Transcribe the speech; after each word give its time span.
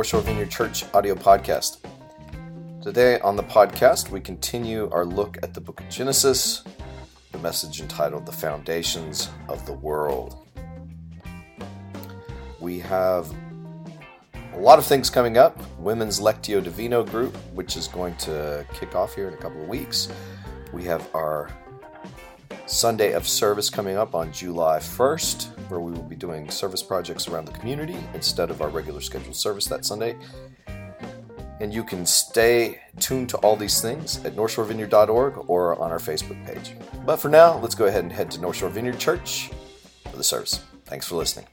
Crispin 0.00 0.24
here 0.24 0.44
on 0.44 0.44
the 0.44 0.44
North 0.46 0.46
Shore 0.48 0.48
Vineyard 0.48 0.50
Church 0.50 0.84
audio 0.94 1.14
podcast. 1.14 1.78
Today 2.82 3.20
on 3.20 3.36
the 3.36 3.42
podcast, 3.42 4.10
we 4.10 4.18
continue 4.18 4.88
our 4.92 5.04
look 5.04 5.36
at 5.42 5.52
the 5.52 5.60
book 5.60 5.80
of 5.80 5.90
Genesis, 5.90 6.64
the 7.32 7.38
message 7.38 7.82
entitled 7.82 8.24
The 8.24 8.32
Foundations 8.32 9.28
of 9.48 9.66
the 9.66 9.74
World. 9.74 10.46
We 12.60 12.78
have 12.80 13.30
a 14.54 14.58
lot 14.58 14.78
of 14.78 14.86
things 14.86 15.10
coming 15.10 15.36
up. 15.36 15.60
Women's 15.78 16.18
Lectio 16.18 16.64
Divina 16.64 17.04
group, 17.04 17.36
which 17.52 17.76
is 17.76 17.86
going 17.86 18.14
to 18.16 18.64
kick 18.72 18.94
off 18.94 19.14
here 19.14 19.28
in 19.28 19.34
a 19.34 19.38
couple 19.38 19.60
of 19.60 19.68
weeks. 19.68 20.08
We 20.72 20.84
have 20.84 21.06
our 21.14 21.50
Sunday 22.64 23.12
of 23.12 23.28
service 23.28 23.68
coming 23.68 23.98
up 23.98 24.14
on 24.14 24.32
July 24.32 24.78
1st, 24.78 25.59
where 25.70 25.80
we 25.80 25.92
will 25.92 26.02
be 26.02 26.16
doing 26.16 26.50
service 26.50 26.82
projects 26.82 27.28
around 27.28 27.46
the 27.46 27.52
community 27.52 27.96
instead 28.14 28.50
of 28.50 28.60
our 28.62 28.68
regular 28.68 29.00
scheduled 29.00 29.36
service 29.36 29.66
that 29.66 29.84
Sunday. 29.84 30.16
And 31.60 31.74
you 31.74 31.84
can 31.84 32.06
stay 32.06 32.80
tuned 32.98 33.28
to 33.30 33.36
all 33.38 33.54
these 33.54 33.82
things 33.82 34.24
at 34.24 34.34
northshorevineyard.org 34.34 35.44
or 35.48 35.78
on 35.80 35.90
our 35.90 35.98
Facebook 35.98 36.44
page. 36.46 36.74
But 37.04 37.16
for 37.16 37.28
now, 37.28 37.58
let's 37.58 37.74
go 37.74 37.86
ahead 37.86 38.02
and 38.02 38.12
head 38.12 38.30
to 38.32 38.40
North 38.40 38.56
Shore 38.56 38.70
Vineyard 38.70 38.98
Church 38.98 39.50
for 40.10 40.16
the 40.16 40.24
service. 40.24 40.64
Thanks 40.86 41.06
for 41.06 41.16
listening. 41.16 41.46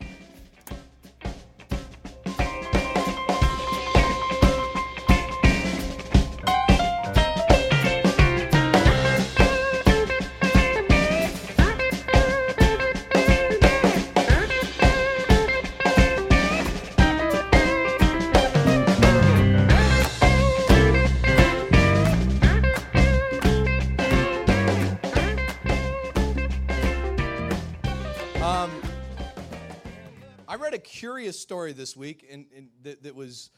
Story 31.33 31.73
this 31.73 31.95
week 31.95 32.27
and, 32.31 32.45
and 32.55 32.69
that, 32.83 33.03
that, 33.03 33.15
was 33.15 33.51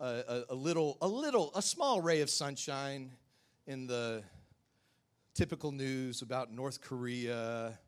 a, 0.00 0.04
a, 0.04 0.44
a, 0.50 0.54
little, 0.54 0.98
a 1.00 1.08
little, 1.08 1.50
a 1.54 1.62
small 1.62 2.00
ray 2.00 2.20
of 2.20 2.30
sunshine 2.30 3.10
in 3.66 3.86
the 3.86 4.22
typical 5.34 5.72
news 5.72 6.22
about 6.22 6.52
North 6.52 6.80
Korea 6.80 7.78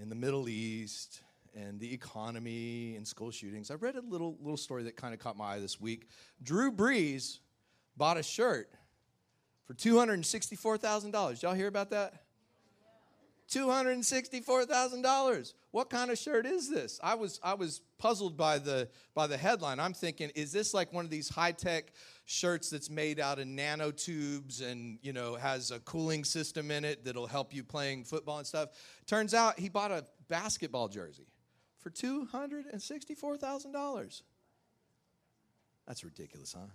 and 0.00 0.10
the 0.10 0.16
Middle 0.16 0.48
East 0.48 1.20
and 1.54 1.78
the 1.78 1.92
economy 1.92 2.96
and 2.96 3.06
school 3.06 3.30
shootings. 3.30 3.70
I 3.70 3.74
read 3.74 3.96
a 3.96 4.00
little 4.00 4.36
little 4.40 4.56
story 4.56 4.84
that 4.84 4.96
kind 4.96 5.12
of 5.12 5.20
caught 5.20 5.36
my 5.36 5.54
eye 5.54 5.58
this 5.58 5.80
week. 5.80 6.08
Drew 6.42 6.72
Brees 6.72 7.38
bought 7.96 8.16
a 8.16 8.22
shirt 8.22 8.70
for 9.66 9.74
two 9.74 9.98
hundred 9.98 10.14
and 10.14 10.26
sixty-four 10.26 10.78
thousand 10.78 11.10
dollars. 11.10 11.42
Y'all 11.42 11.54
hear 11.54 11.68
about 11.68 11.90
that? 11.90 12.22
$264,000. 13.52 15.54
What 15.72 15.90
kind 15.90 16.10
of 16.10 16.18
shirt 16.18 16.46
is 16.46 16.70
this? 16.70 17.00
I 17.02 17.14
was 17.14 17.40
I 17.42 17.54
was 17.54 17.80
puzzled 17.98 18.36
by 18.36 18.58
the 18.58 18.90
by 19.14 19.26
the 19.26 19.38
headline. 19.38 19.80
I'm 19.80 19.94
thinking 19.94 20.30
is 20.34 20.52
this 20.52 20.74
like 20.74 20.92
one 20.92 21.04
of 21.04 21.10
these 21.10 21.30
high-tech 21.30 21.92
shirts 22.26 22.70
that's 22.70 22.90
made 22.90 23.18
out 23.18 23.38
of 23.38 23.46
nanotubes 23.46 24.60
and, 24.62 24.98
you 25.02 25.14
know, 25.14 25.34
has 25.34 25.70
a 25.70 25.80
cooling 25.80 26.24
system 26.24 26.70
in 26.70 26.84
it 26.84 27.04
that'll 27.04 27.26
help 27.26 27.54
you 27.54 27.64
playing 27.64 28.04
football 28.04 28.38
and 28.38 28.46
stuff? 28.46 28.70
Turns 29.06 29.34
out 29.34 29.58
he 29.58 29.68
bought 29.68 29.90
a 29.90 30.06
basketball 30.28 30.86
jersey 30.88 31.26
for 31.78 31.90
$264,000. 31.90 34.22
That's 35.86 36.04
ridiculous, 36.04 36.52
huh? 36.52 36.66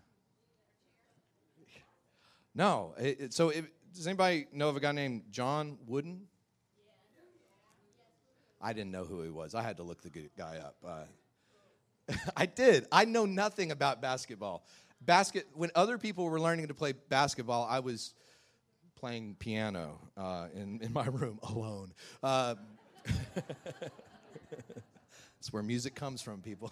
No. 2.53 2.93
It, 2.99 3.21
it, 3.21 3.33
so, 3.33 3.49
it, 3.49 3.65
does 3.93 4.05
anybody 4.07 4.47
know 4.51 4.69
of 4.69 4.75
a 4.75 4.79
guy 4.79 4.91
named 4.91 5.23
John 5.31 5.77
Wooden? 5.85 6.27
I 8.61 8.73
didn't 8.73 8.91
know 8.91 9.03
who 9.03 9.21
he 9.21 9.29
was. 9.29 9.55
I 9.55 9.61
had 9.61 9.77
to 9.77 9.83
look 9.83 10.01
the 10.01 10.29
guy 10.37 10.57
up. 10.57 10.75
Uh, 10.85 12.15
I 12.37 12.45
did. 12.45 12.87
I 12.91 13.05
know 13.05 13.25
nothing 13.25 13.71
about 13.71 14.01
basketball. 14.01 14.65
Basket. 15.01 15.47
When 15.53 15.71
other 15.75 15.97
people 15.97 16.25
were 16.25 16.39
learning 16.39 16.69
to 16.69 16.73
play 16.73 16.93
basketball, 16.93 17.67
I 17.69 17.79
was 17.79 18.13
playing 18.95 19.35
piano 19.37 19.99
uh, 20.17 20.47
in 20.53 20.81
in 20.81 20.91
my 20.91 21.05
room 21.11 21.39
alone. 21.43 21.93
Uh, 22.23 22.55
that's 24.55 25.51
where 25.51 25.63
music 25.63 25.95
comes 25.95 26.21
from, 26.21 26.41
people. 26.41 26.71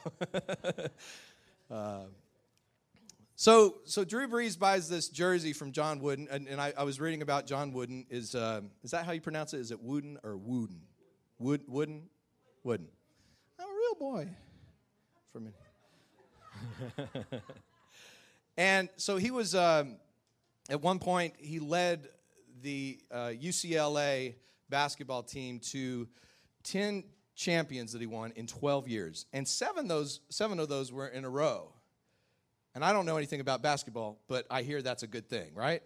Uh, 1.70 2.04
so, 3.36 3.78
so 3.86 4.06
Drew 4.06 4.28
Brees 4.28 4.58
buys 4.58 4.88
this 4.88 5.10
jersey 5.10 5.52
from 5.52 5.72
John 5.72 6.00
Wooden, 6.00 6.28
and, 6.30 6.48
and 6.48 6.62
I, 6.62 6.74
I, 6.78 6.84
was 6.84 7.00
reading 7.00 7.22
about 7.22 7.48
John 7.48 7.74
Wooden. 7.74 8.06
Is 8.10 8.34
uh, 8.34 8.62
is 8.84 8.92
that 8.92 9.06
how 9.06 9.12
you 9.12 9.22
pronounce 9.22 9.54
it? 9.54 9.60
Is 9.60 9.72
it 9.72 9.82
Wooden 9.82 10.18
or 10.24 10.38
Wooden? 10.38 10.82
Wood, 11.38 11.62
Wouldn't. 11.68 12.04
I'm 13.60 13.68
a 13.68 13.74
real 13.74 13.96
boy. 14.00 14.30
For 15.32 15.40
me. 15.40 15.52
and 18.58 18.90
so 18.96 19.18
he 19.18 19.32
was, 19.32 19.54
um, 19.54 19.98
at 20.70 20.82
one 20.82 21.00
point, 21.00 21.34
he 21.38 21.60
led 21.60 22.08
the 22.62 23.00
uh, 23.12 23.34
UCLA 23.40 24.36
basketball 24.70 25.24
team 25.24 25.60
to 25.60 26.08
10 26.64 27.04
champions 27.36 27.92
that 27.92 28.02
he 28.02 28.08
won 28.08 28.32
in 28.36 28.48
12 28.48 28.88
years. 28.88 29.26
And 29.34 29.48
seven, 29.48 29.88
those, 29.88 30.22
seven 30.30 30.60
of 30.60 30.70
those 30.70 30.92
were 30.92 31.08
in 31.08 31.26
a 31.26 31.30
row. 31.30 31.72
And 32.74 32.84
I 32.84 32.94
don't 32.94 33.06
know 33.06 33.18
anything 33.18 33.42
about 33.42 33.62
basketball, 33.62 34.20
but 34.28 34.46
I 34.50 34.64
hear 34.64 34.82
that's 34.82 35.04
a 35.04 35.08
good 35.08 35.30
thing, 35.30 35.54
right? 35.54 35.84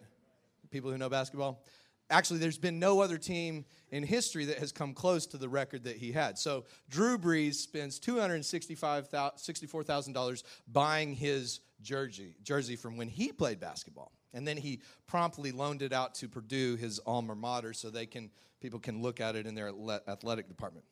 People 0.70 0.90
who 0.90 0.98
know 0.98 1.08
basketball. 1.08 1.62
Actually, 2.10 2.40
there's 2.40 2.58
been 2.58 2.80
no 2.80 3.00
other 3.00 3.16
team 3.16 3.64
in 3.90 4.02
history 4.02 4.44
that 4.46 4.58
has 4.58 4.72
come 4.72 4.92
close 4.92 5.24
to 5.26 5.38
the 5.38 5.48
record 5.48 5.84
that 5.84 5.96
he 5.96 6.12
had. 6.12 6.36
So 6.36 6.64
Drew 6.88 7.16
Brees 7.16 7.54
spends 7.54 8.00
$264,000 8.00 10.42
buying 10.72 11.14
his 11.14 11.60
jersey, 11.80 12.34
jersey 12.42 12.74
from 12.76 12.96
when 12.96 13.08
he 13.08 13.32
played 13.32 13.60
basketball. 13.60 14.12
And 14.32 14.46
then 14.46 14.56
he 14.56 14.80
promptly 15.06 15.52
loaned 15.52 15.82
it 15.82 15.92
out 15.92 16.14
to 16.16 16.28
Purdue, 16.28 16.76
his 16.76 17.00
alma 17.06 17.34
mater, 17.34 17.72
so 17.72 17.90
they 17.90 18.06
can 18.06 18.30
people 18.60 18.78
can 18.78 19.02
look 19.02 19.20
at 19.20 19.36
it 19.36 19.46
in 19.46 19.54
their 19.54 19.72
athletic 20.06 20.48
department. 20.48 20.84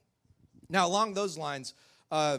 Now, 0.71 0.87
along 0.87 1.15
those 1.15 1.37
lines, 1.37 1.75
uh, 2.11 2.39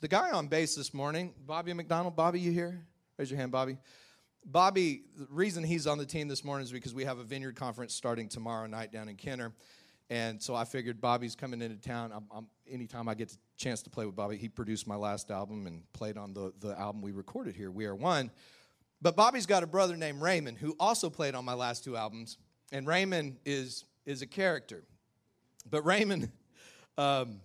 the 0.00 0.08
guy 0.08 0.30
on 0.30 0.46
bass 0.46 0.74
this 0.74 0.94
morning, 0.94 1.34
Bobby 1.46 1.72
McDonald. 1.72 2.16
Bobby, 2.16 2.40
you 2.40 2.52
here? 2.52 2.84
Raise 3.16 3.30
your 3.30 3.38
hand, 3.38 3.52
Bobby. 3.52 3.78
Bobby, 4.44 5.02
the 5.16 5.26
reason 5.30 5.62
he's 5.62 5.86
on 5.86 5.98
the 5.98 6.06
team 6.06 6.28
this 6.28 6.44
morning 6.44 6.64
is 6.64 6.72
because 6.72 6.94
we 6.94 7.04
have 7.04 7.18
a 7.18 7.24
vineyard 7.24 7.56
conference 7.56 7.94
starting 7.94 8.28
tomorrow 8.28 8.66
night 8.66 8.92
down 8.92 9.08
in 9.08 9.16
Kenner. 9.16 9.52
And 10.08 10.42
so 10.42 10.56
I 10.56 10.64
figured 10.64 11.00
Bobby's 11.00 11.36
coming 11.36 11.62
into 11.62 11.76
town. 11.76 12.10
I'm, 12.12 12.24
I'm, 12.34 12.46
anytime 12.68 13.08
I 13.08 13.14
get 13.14 13.32
a 13.32 13.36
chance 13.56 13.80
to 13.82 13.90
play 13.90 14.06
with 14.06 14.16
Bobby, 14.16 14.36
he 14.36 14.48
produced 14.48 14.86
my 14.86 14.96
last 14.96 15.30
album 15.30 15.66
and 15.66 15.82
played 15.92 16.16
on 16.16 16.32
the, 16.32 16.52
the 16.58 16.78
album 16.78 17.00
we 17.00 17.12
recorded 17.12 17.54
here, 17.54 17.70
We 17.70 17.84
Are 17.86 17.94
One. 17.94 18.30
But 19.00 19.14
Bobby's 19.14 19.46
got 19.46 19.62
a 19.62 19.68
brother 19.68 19.96
named 19.96 20.20
Raymond 20.20 20.58
who 20.58 20.74
also 20.80 21.10
played 21.10 21.34
on 21.34 21.44
my 21.44 21.54
last 21.54 21.84
two 21.84 21.96
albums. 21.96 22.38
And 22.72 22.86
Raymond 22.86 23.36
is, 23.44 23.84
is 24.04 24.20
a 24.20 24.26
character. 24.26 24.82
But 25.70 25.82
Raymond, 25.86 26.30
um, 26.98 27.40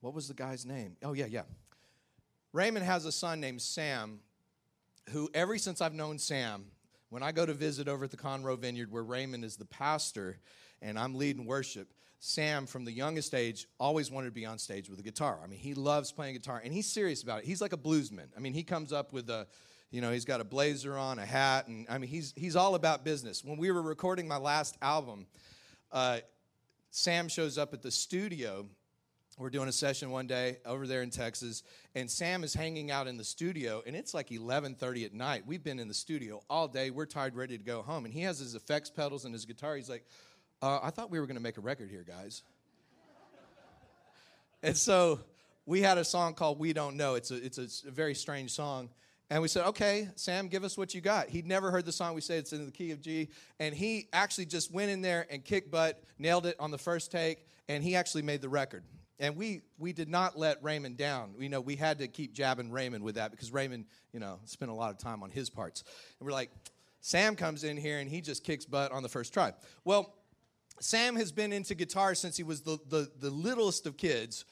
what 0.00 0.14
was 0.14 0.28
the 0.28 0.34
guy's 0.34 0.64
name? 0.64 0.96
Oh, 1.02 1.14
yeah, 1.14 1.26
yeah. 1.26 1.42
Raymond 2.52 2.86
has 2.86 3.06
a 3.06 3.12
son 3.12 3.40
named 3.40 3.60
Sam 3.60 4.20
who, 5.10 5.30
ever 5.34 5.58
since 5.58 5.80
I've 5.80 5.94
known 5.94 6.18
Sam, 6.18 6.66
when 7.10 7.22
I 7.22 7.32
go 7.32 7.46
to 7.46 7.54
visit 7.54 7.88
over 7.88 8.04
at 8.04 8.10
the 8.10 8.16
Conroe 8.16 8.58
Vineyard 8.58 8.90
where 8.90 9.04
Raymond 9.04 9.44
is 9.44 9.56
the 9.56 9.64
pastor 9.64 10.38
and 10.82 10.98
I'm 10.98 11.14
leading 11.14 11.46
worship, 11.46 11.92
Sam, 12.18 12.66
from 12.66 12.84
the 12.84 12.92
youngest 12.92 13.34
age, 13.34 13.66
always 13.78 14.10
wanted 14.10 14.26
to 14.28 14.32
be 14.32 14.46
on 14.46 14.58
stage 14.58 14.88
with 14.88 14.98
a 14.98 15.02
guitar. 15.02 15.38
I 15.42 15.46
mean, 15.46 15.58
he 15.58 15.74
loves 15.74 16.10
playing 16.12 16.34
guitar 16.34 16.60
and 16.64 16.72
he's 16.72 16.90
serious 16.90 17.22
about 17.22 17.40
it. 17.40 17.44
He's 17.44 17.60
like 17.60 17.72
a 17.72 17.78
bluesman. 17.78 18.26
I 18.36 18.40
mean, 18.40 18.52
he 18.52 18.62
comes 18.62 18.92
up 18.92 19.12
with 19.12 19.30
a, 19.30 19.46
you 19.90 20.00
know, 20.00 20.10
he's 20.10 20.24
got 20.24 20.40
a 20.40 20.44
blazer 20.44 20.98
on, 20.98 21.18
a 21.18 21.26
hat, 21.26 21.68
and 21.68 21.86
I 21.88 21.98
mean, 21.98 22.10
he's, 22.10 22.34
he's 22.36 22.56
all 22.56 22.74
about 22.74 23.04
business. 23.04 23.44
When 23.44 23.56
we 23.56 23.70
were 23.70 23.82
recording 23.82 24.26
my 24.26 24.38
last 24.38 24.76
album, 24.82 25.26
uh, 25.92 26.18
Sam 26.90 27.28
shows 27.28 27.58
up 27.58 27.72
at 27.72 27.82
the 27.82 27.90
studio 27.90 28.66
we're 29.38 29.50
doing 29.50 29.68
a 29.68 29.72
session 29.72 30.10
one 30.10 30.26
day 30.26 30.56
over 30.64 30.86
there 30.86 31.02
in 31.02 31.10
Texas, 31.10 31.62
and 31.94 32.10
Sam 32.10 32.42
is 32.42 32.54
hanging 32.54 32.90
out 32.90 33.06
in 33.06 33.18
the 33.18 33.24
studio, 33.24 33.82
and 33.86 33.94
it's 33.94 34.14
like 34.14 34.30
11:30 34.30 35.04
at 35.04 35.12
night. 35.12 35.46
We've 35.46 35.62
been 35.62 35.78
in 35.78 35.88
the 35.88 35.94
studio 35.94 36.42
all 36.48 36.68
day. 36.68 36.90
We're 36.90 37.06
tired, 37.06 37.34
ready 37.34 37.58
to 37.58 37.64
go 37.64 37.82
home, 37.82 38.06
and 38.06 38.14
he 38.14 38.22
has 38.22 38.38
his 38.38 38.54
effects 38.54 38.88
pedals 38.88 39.26
and 39.26 39.34
his 39.34 39.44
guitar. 39.44 39.76
He's 39.76 39.90
like, 39.90 40.06
uh, 40.62 40.80
"I 40.82 40.90
thought 40.90 41.10
we 41.10 41.20
were 41.20 41.26
going 41.26 41.36
to 41.36 41.42
make 41.42 41.58
a 41.58 41.60
record 41.60 41.90
here, 41.90 42.04
guys." 42.06 42.42
and 44.62 44.76
so 44.76 45.20
we 45.66 45.82
had 45.82 45.98
a 45.98 46.04
song 46.04 46.32
called 46.32 46.58
"We 46.58 46.72
Don't 46.72 46.96
Know." 46.96 47.14
It's 47.14 47.30
a 47.30 47.36
it's 47.36 47.58
a, 47.58 47.88
a 47.88 47.90
very 47.90 48.14
strange 48.14 48.52
song. 48.52 48.88
And 49.28 49.42
we 49.42 49.48
said, 49.48 49.66
okay, 49.66 50.08
Sam, 50.14 50.46
give 50.46 50.62
us 50.62 50.78
what 50.78 50.94
you 50.94 51.00
got. 51.00 51.28
He'd 51.28 51.48
never 51.48 51.72
heard 51.72 51.84
the 51.84 51.90
song. 51.90 52.14
We 52.14 52.20
said 52.20 52.38
it's 52.38 52.52
in 52.52 52.64
the 52.64 52.70
key 52.70 52.92
of 52.92 53.00
G. 53.00 53.28
And 53.58 53.74
he 53.74 54.08
actually 54.12 54.46
just 54.46 54.72
went 54.72 54.92
in 54.92 55.02
there 55.02 55.26
and 55.28 55.44
kicked 55.44 55.68
butt, 55.68 56.00
nailed 56.16 56.46
it 56.46 56.54
on 56.60 56.70
the 56.70 56.78
first 56.78 57.10
take, 57.10 57.44
and 57.68 57.82
he 57.82 57.96
actually 57.96 58.22
made 58.22 58.40
the 58.40 58.48
record. 58.48 58.84
And 59.18 59.36
we, 59.36 59.62
we 59.78 59.92
did 59.92 60.08
not 60.08 60.38
let 60.38 60.62
Raymond 60.62 60.96
down. 60.98 61.34
You 61.38 61.48
know, 61.48 61.60
we 61.60 61.76
had 61.76 61.98
to 62.00 62.08
keep 62.08 62.34
jabbing 62.34 62.70
Raymond 62.70 63.02
with 63.02 63.14
that 63.14 63.30
because 63.30 63.50
Raymond, 63.50 63.86
you 64.12 64.20
know, 64.20 64.38
spent 64.44 64.70
a 64.70 64.74
lot 64.74 64.90
of 64.90 64.98
time 64.98 65.22
on 65.22 65.30
his 65.30 65.48
parts. 65.48 65.84
And 66.20 66.26
we're 66.26 66.32
like, 66.32 66.50
Sam 67.00 67.36
comes 67.36 67.64
in 67.64 67.76
here 67.76 67.98
and 67.98 68.10
he 68.10 68.20
just 68.20 68.44
kicks 68.44 68.64
butt 68.66 68.92
on 68.92 69.02
the 69.02 69.08
first 69.08 69.32
try. 69.32 69.52
Well, 69.84 70.12
Sam 70.80 71.16
has 71.16 71.32
been 71.32 71.52
into 71.52 71.74
guitar 71.74 72.14
since 72.14 72.36
he 72.36 72.42
was 72.42 72.60
the, 72.60 72.78
the, 72.88 73.10
the 73.18 73.30
littlest 73.30 73.86
of 73.86 73.96
kids. 73.96 74.44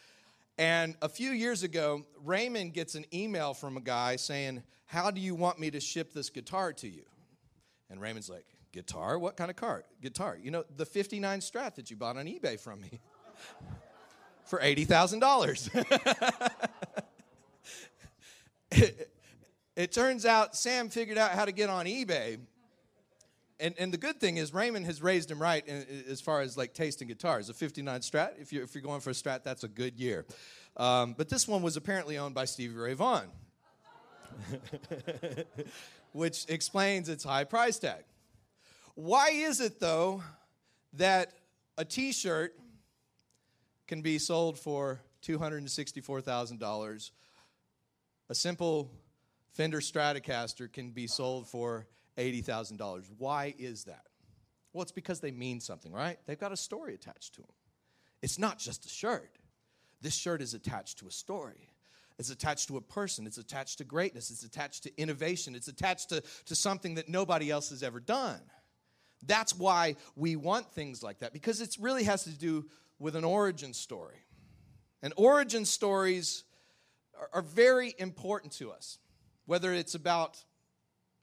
And 0.57 0.97
a 1.03 1.09
few 1.09 1.31
years 1.31 1.63
ago, 1.63 2.07
Raymond 2.23 2.73
gets 2.73 2.95
an 2.95 3.05
email 3.13 3.53
from 3.53 3.77
a 3.77 3.81
guy 3.81 4.17
saying, 4.17 4.63
How 4.87 5.11
do 5.11 5.21
you 5.21 5.35
want 5.35 5.59
me 5.59 5.71
to 5.73 5.81
ship 5.81 6.15
this 6.15 6.31
guitar 6.31 6.73
to 6.75 6.89
you? 6.89 7.03
And 7.91 8.01
Raymond's 8.01 8.31
like, 8.31 8.47
Guitar? 8.73 9.19
What 9.19 9.37
kind 9.37 9.51
of 9.51 9.57
car? 9.57 9.85
Guitar. 10.01 10.39
You 10.41 10.51
know, 10.51 10.65
the 10.77 10.87
59 10.87 11.41
Strat 11.41 11.75
that 11.75 11.91
you 11.91 11.97
bought 11.97 12.17
on 12.17 12.27
eBay 12.27 12.59
from 12.59 12.81
me 12.81 13.01
for 14.45 14.59
$80,000. 14.59 16.25
it, 18.71 19.11
it 19.77 19.93
turns 19.93 20.27
out 20.27 20.57
Sam 20.57 20.89
figured 20.89 21.19
out 21.19 21.33
how 21.33 21.45
to 21.45 21.53
get 21.53 21.71
on 21.71 21.87
eBay. 21.87 22.39
And, 23.61 23.75
and 23.79 23.93
the 23.93 23.99
good 23.99 24.21
thing 24.21 24.37
is 24.37 24.53
Raymond 24.53 24.87
has 24.87 25.01
raised 25.01 25.31
him 25.31 25.41
right 25.41 25.67
in, 25.67 25.87
as 26.09 26.21
far 26.21 26.41
as 26.41 26.57
like 26.57 26.75
tasting 26.75 27.09
guitars. 27.09 27.49
A 27.49 27.55
59 27.55 28.01
Strat, 28.01 28.41
if 28.41 28.53
you're, 28.53 28.65
if 28.65 28.75
you're 28.75 28.83
going 28.83 29.01
for 29.01 29.11
a 29.11 29.15
Strat, 29.15 29.45
that's 29.45 29.65
a 29.65 29.69
good 29.69 29.97
year. 29.97 30.27
Um, 30.77 31.15
but 31.17 31.29
this 31.29 31.47
one 31.47 31.63
was 31.63 31.77
apparently 31.77 32.19
owned 32.19 32.35
by 32.35 32.47
Stevie 32.47 32.75
Ray 32.75 32.95
Vaughan, 32.95 33.29
which 36.13 36.47
explains 36.49 37.09
its 37.09 37.23
high 37.23 37.45
price 37.45 37.79
tag. 37.79 38.03
Why 38.97 39.31
is 39.31 39.61
it, 39.61 39.79
though, 39.79 40.23
that 40.95 41.33
a 41.79 41.85
t 41.85 42.13
shirt 42.13 42.59
can 43.87 44.03
be 44.03 44.19
sold 44.19 44.59
for 44.59 45.01
$264,000? 45.23 47.11
A 48.31 48.35
simple 48.35 48.91
Fender 49.53 49.81
Stratocaster 49.81 50.73
can 50.73 50.91
be 50.91 51.07
sold 51.07 51.47
for 51.47 51.87
$80,000. 52.19 53.05
Why 53.19 53.55
is 53.59 53.85
that? 53.85 54.07
Well, 54.73 54.83
it's 54.83 54.93
because 54.93 55.21
they 55.21 55.31
mean 55.31 55.61
something, 55.61 55.93
right? 55.93 56.19
They've 56.27 56.39
got 56.39 56.53
a 56.53 56.57
story 56.57 56.95
attached 56.95 57.35
to 57.35 57.43
them. 57.43 57.51
It's 58.23 58.39
not 58.39 58.59
just 58.59 58.85
a 58.87 58.89
shirt. 58.89 59.39
This 60.01 60.15
shirt 60.15 60.43
is 60.43 60.55
attached 60.55 60.99
to 60.99 61.07
a 61.07 61.11
story. 61.11 61.69
It's 62.19 62.31
attached 62.31 62.69
to 62.69 62.77
a 62.77 62.81
person. 62.81 63.27
It's 63.27 63.39
attached 63.39 63.79
to 63.79 63.85
greatness. 63.85 64.31
It's 64.31 64.45
attached 64.45 64.83
to 64.85 65.01
innovation. 65.01 65.55
It's 65.55 65.69
attached 65.69 66.09
to, 66.11 66.23
to 66.47 66.55
something 66.55 66.95
that 66.97 67.09
nobody 67.09 67.51
else 67.51 67.71
has 67.71 67.83
ever 67.83 68.01
done. 68.01 68.41
That's 69.27 69.57
why 69.57 69.97
we 70.17 70.37
want 70.37 70.73
things 70.73 71.03
like 71.03 71.21
that, 71.21 71.33
because 71.33 71.61
it 71.61 71.77
really 71.81 72.05
has 72.05 72.25
to 72.25 72.31
do 72.31 72.67
with 72.99 73.17
an 73.17 73.25
origin 73.25 73.73
story. 73.73 74.17
And 75.03 75.13
origin 75.17 75.65
stories 75.65 76.45
are, 77.19 77.29
are 77.35 77.43
very 77.43 77.95
important 77.99 78.53
to 78.55 78.71
us, 78.71 78.99
whether 79.47 79.73
it's 79.73 79.95
about 79.95 80.43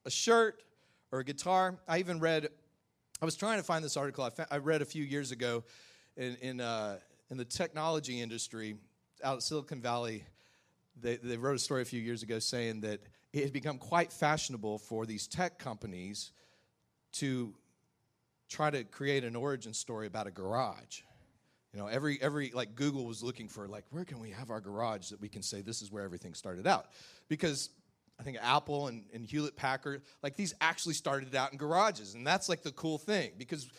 a 0.06 0.12
shirt 0.12 0.62
or 1.12 1.20
a 1.20 1.24
guitar. 1.24 1.78
I 1.88 2.00
even 2.00 2.20
read, 2.20 2.50
I 3.22 3.26
was 3.26 3.36
trying 3.36 3.58
to 3.58 3.64
find 3.64 3.84
this 3.84 3.98
article 3.98 4.24
I, 4.24 4.30
found, 4.30 4.50
I 4.52 4.58
read 4.58 4.82
a 4.82 4.86
few 4.86 5.04
years 5.04 5.32
ago 5.32 5.64
in, 6.18 6.38
in, 6.42 6.62
uh, 6.62 7.00
in 7.30 7.38
the 7.38 7.46
technology 7.46 8.22
industry 8.22 8.76
out 9.24 9.38
of 9.38 9.44
Silicon 9.44 9.82
Valley. 9.82 10.24
They, 11.00 11.18
they 11.18 11.38
wrote 11.38 11.56
a 11.56 11.60
story 11.60 11.82
a 11.82 11.86
few 11.86 12.02
years 12.02 12.24
ago 12.24 12.40
saying 12.40 12.82
that 12.82 13.02
it 13.34 13.44
had 13.44 13.54
become 13.54 13.78
quite 13.78 14.12
fashionable 14.12 14.78
for 14.78 15.06
these 15.06 15.28
tech 15.28 15.58
companies 15.58 16.32
to 17.14 17.54
try 18.50 18.70
to 18.70 18.84
create 18.84 19.24
an 19.24 19.36
origin 19.36 19.74
story 19.74 20.08
about 20.08 20.28
a 20.28 20.32
garage. 20.32 21.02
You 21.74 21.80
know, 21.80 21.88
every 21.88 22.22
every 22.22 22.52
like 22.54 22.76
Google 22.76 23.06
was 23.06 23.24
looking 23.24 23.48
for 23.48 23.68
like 23.68 23.86
where 23.92 24.04
can 24.04 24.20
we 24.20 24.32
have 24.32 24.50
our 24.50 24.60
garage 24.60 25.10
that 25.10 25.22
we 25.22 25.30
can 25.30 25.42
say 25.42 25.62
this 25.62 25.82
is 25.82 25.92
where 25.92 26.04
everything 26.04 26.34
started 26.34 26.68
out, 26.68 26.88
because 27.30 27.70
I 28.20 28.24
think 28.24 28.38
Apple 28.42 28.88
and, 28.88 29.06
and 29.14 29.26
Hewlett 29.26 29.56
Packard 29.56 30.02
like 30.22 30.36
these 30.36 30.54
actually 30.60 30.96
started 30.96 31.34
out 31.34 31.54
in 31.54 31.58
garages, 31.58 32.14
and 32.14 32.28
that's 32.28 32.50
like 32.50 32.62
the 32.62 32.74
cool 32.74 32.98
thing 32.98 33.32
because 33.38 33.70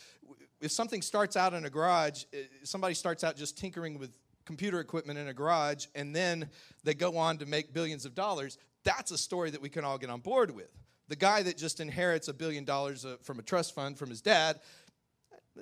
if 0.60 0.72
something 0.72 1.02
starts 1.02 1.36
out 1.36 1.52
in 1.52 1.64
a 1.66 1.70
garage, 1.70 2.24
eh, 2.32 2.44
somebody 2.62 2.94
starts 2.94 3.24
out 3.24 3.36
just 3.36 3.58
tinkering 3.58 3.98
with 3.98 4.10
computer 4.44 4.80
equipment 4.80 5.18
in 5.18 5.28
a 5.28 5.34
garage, 5.34 5.86
and 5.94 6.14
then 6.14 6.48
they 6.84 6.94
go 6.94 7.16
on 7.18 7.38
to 7.38 7.46
make 7.46 7.74
billions 7.74 8.04
of 8.06 8.14
dollars. 8.14 8.58
That's 8.84 9.10
a 9.10 9.18
story 9.18 9.50
that 9.50 9.60
we 9.60 9.68
can 9.68 9.84
all 9.84 9.98
get 9.98 10.10
on 10.10 10.20
board 10.20 10.50
with. 10.50 10.70
The 11.08 11.16
guy 11.16 11.42
that 11.42 11.58
just 11.58 11.80
inherits 11.80 12.28
a 12.28 12.34
billion 12.34 12.64
dollars 12.64 13.04
uh, 13.04 13.16
from 13.22 13.38
a 13.38 13.42
trust 13.42 13.74
fund 13.74 13.98
from 13.98 14.08
his 14.08 14.20
dad, 14.20 14.60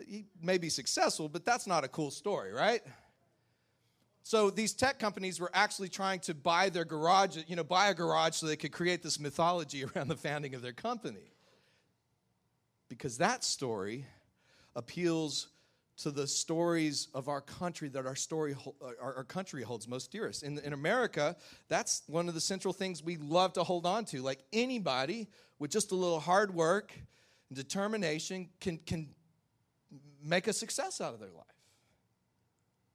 he 0.07 0.27
may 0.41 0.59
be 0.59 0.69
successful, 0.69 1.29
but 1.29 1.45
that's 1.45 1.67
not 1.67 1.85
a 1.85 1.89
cool 1.89 2.11
story, 2.11 2.53
right? 2.53 2.83
So 4.23 4.51
these 4.51 4.73
tech 4.73 4.99
companies 4.99 5.41
were 5.41 5.51
actually 5.55 5.89
trying 5.89 6.21
to 6.21 6.35
buy 6.35 6.69
their 6.69 6.85
garage, 6.85 7.39
you 7.47 7.57
know, 7.57 7.65
buy 7.65 7.89
a 7.89 7.95
garage 7.95 8.35
so 8.35 8.47
they 8.47 8.57
could 8.57 8.73
create 8.73 9.03
this 9.03 9.19
mythology 9.19 9.85
around 9.97 10.09
the 10.09 10.17
founding 10.17 10.55
of 10.55 10.63
their 10.63 10.73
company. 10.73 11.33
Because 12.89 13.19
that 13.19 13.45
story 13.45 14.07
appeals 14.77 15.49
to 15.99 16.11
the 16.11 16.27
stories 16.27 17.09
of 17.15 17.29
our 17.29 17.41
country 17.41 17.89
that 17.89 18.07
our 18.07 18.17
story 18.17 18.55
uh, 18.55 18.87
our, 19.03 19.17
our, 19.17 19.25
country 19.25 19.63
holds 19.63 19.87
most 19.87 20.11
dearest 20.11 20.43
in, 20.43 20.59
in 20.61 20.73
america 20.73 21.37
that's 21.69 22.03
one 22.07 22.27
of 22.27 22.33
the 22.33 22.41
central 22.41 22.73
things 22.73 23.05
we 23.05 23.19
love 23.19 23.53
to 23.53 23.63
hold 23.63 23.85
on 23.85 24.07
to 24.07 24.23
like 24.23 24.39
anybody 24.51 25.29
with 25.59 25.71
just 25.71 25.93
a 25.93 25.95
little 25.95 26.21
hard 26.21 26.55
work 26.55 26.93
and 27.51 27.57
determination 27.57 28.49
can 28.61 28.79
can 28.79 29.09
make 30.23 30.47
a 30.47 30.53
success 30.53 31.01
out 31.01 31.15
of 31.15 31.21
their 31.21 31.31
life 31.31 31.47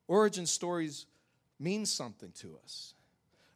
origin 0.07 0.45
stories 0.45 1.05
mean 1.59 1.85
something 1.85 2.31
to 2.31 2.57
us 2.63 2.93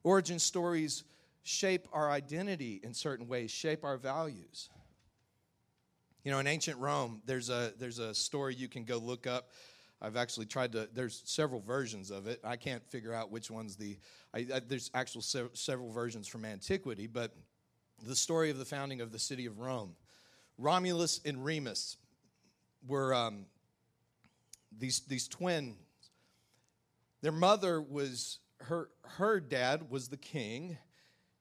origin 0.03 0.39
stories 0.39 1.03
shape 1.43 1.87
our 1.93 2.09
identity 2.11 2.79
in 2.83 2.93
certain 2.93 3.27
ways 3.27 3.51
shape 3.51 3.83
our 3.83 3.97
values 3.97 4.69
you 6.23 6.31
know, 6.31 6.39
in 6.39 6.47
ancient 6.47 6.77
Rome, 6.79 7.21
there's 7.25 7.49
a 7.49 7.73
there's 7.79 7.99
a 7.99 8.13
story 8.13 8.53
you 8.53 8.67
can 8.67 8.83
go 8.83 8.97
look 8.97 9.25
up. 9.25 9.51
I've 10.01 10.17
actually 10.17 10.45
tried 10.45 10.73
to. 10.73 10.89
There's 10.93 11.21
several 11.25 11.61
versions 11.61 12.11
of 12.11 12.27
it. 12.27 12.39
I 12.43 12.55
can't 12.57 12.85
figure 12.87 13.13
out 13.13 13.31
which 13.31 13.49
one's 13.49 13.75
the. 13.77 13.97
I, 14.33 14.45
I, 14.53 14.59
there's 14.59 14.91
actual 14.93 15.21
se- 15.21 15.49
several 15.53 15.91
versions 15.91 16.27
from 16.27 16.45
antiquity, 16.45 17.07
but 17.07 17.33
the 18.05 18.15
story 18.15 18.49
of 18.49 18.57
the 18.57 18.65
founding 18.65 19.01
of 19.01 19.11
the 19.11 19.19
city 19.19 19.45
of 19.45 19.59
Rome. 19.59 19.95
Romulus 20.57 21.21
and 21.23 21.43
Remus 21.43 21.95
were 22.85 23.13
um, 23.13 23.45
these 24.79 25.01
these 25.01 25.27
twins. 25.27 25.75
Their 27.21 27.31
mother 27.31 27.81
was 27.81 28.39
her 28.61 28.89
her 29.03 29.39
dad 29.39 29.89
was 29.89 30.07
the 30.07 30.17
king, 30.17 30.77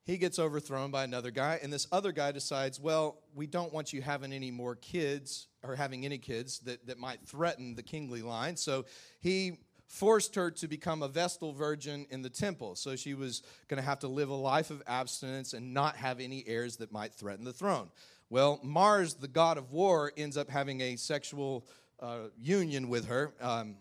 he 0.08 0.16
gets 0.16 0.38
overthrown 0.38 0.90
by 0.90 1.04
another 1.04 1.30
guy, 1.30 1.60
and 1.62 1.70
this 1.70 1.86
other 1.92 2.12
guy 2.12 2.32
decides, 2.32 2.80
well, 2.80 3.18
we 3.34 3.46
don't 3.46 3.74
want 3.74 3.92
you 3.92 4.00
having 4.00 4.32
any 4.32 4.50
more 4.50 4.74
kids 4.74 5.48
or 5.62 5.76
having 5.76 6.06
any 6.06 6.16
kids 6.16 6.60
that, 6.60 6.86
that 6.86 6.98
might 6.98 7.20
threaten 7.26 7.74
the 7.74 7.82
kingly 7.82 8.22
line. 8.22 8.56
So 8.56 8.86
he 9.20 9.58
forced 9.86 10.34
her 10.34 10.50
to 10.50 10.66
become 10.66 11.02
a 11.02 11.08
Vestal 11.08 11.52
virgin 11.52 12.06
in 12.08 12.22
the 12.22 12.30
temple. 12.30 12.74
So 12.74 12.96
she 12.96 13.12
was 13.12 13.42
going 13.68 13.82
to 13.82 13.86
have 13.86 13.98
to 13.98 14.08
live 14.08 14.30
a 14.30 14.34
life 14.34 14.70
of 14.70 14.82
abstinence 14.86 15.52
and 15.52 15.74
not 15.74 15.96
have 15.96 16.20
any 16.20 16.42
heirs 16.46 16.78
that 16.78 16.90
might 16.90 17.12
threaten 17.12 17.44
the 17.44 17.52
throne. 17.52 17.90
Well, 18.30 18.60
Mars, 18.62 19.12
the 19.12 19.28
god 19.28 19.58
of 19.58 19.72
war, 19.72 20.12
ends 20.16 20.38
up 20.38 20.48
having 20.48 20.80
a 20.80 20.96
sexual 20.96 21.66
uh, 22.00 22.28
union 22.38 22.88
with 22.88 23.06
her. 23.06 23.34
Um, 23.40 23.76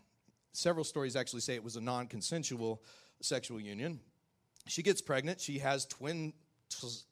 several 0.54 0.84
stories 0.84 1.16
actually 1.16 1.42
say 1.42 1.56
it 1.56 1.64
was 1.64 1.76
a 1.76 1.82
non 1.82 2.08
consensual 2.08 2.82
sexual 3.22 3.60
union. 3.60 4.00
She 4.68 4.84
gets 4.84 5.02
pregnant. 5.02 5.40
She 5.40 5.60
has 5.60 5.86
twin, 5.86 6.34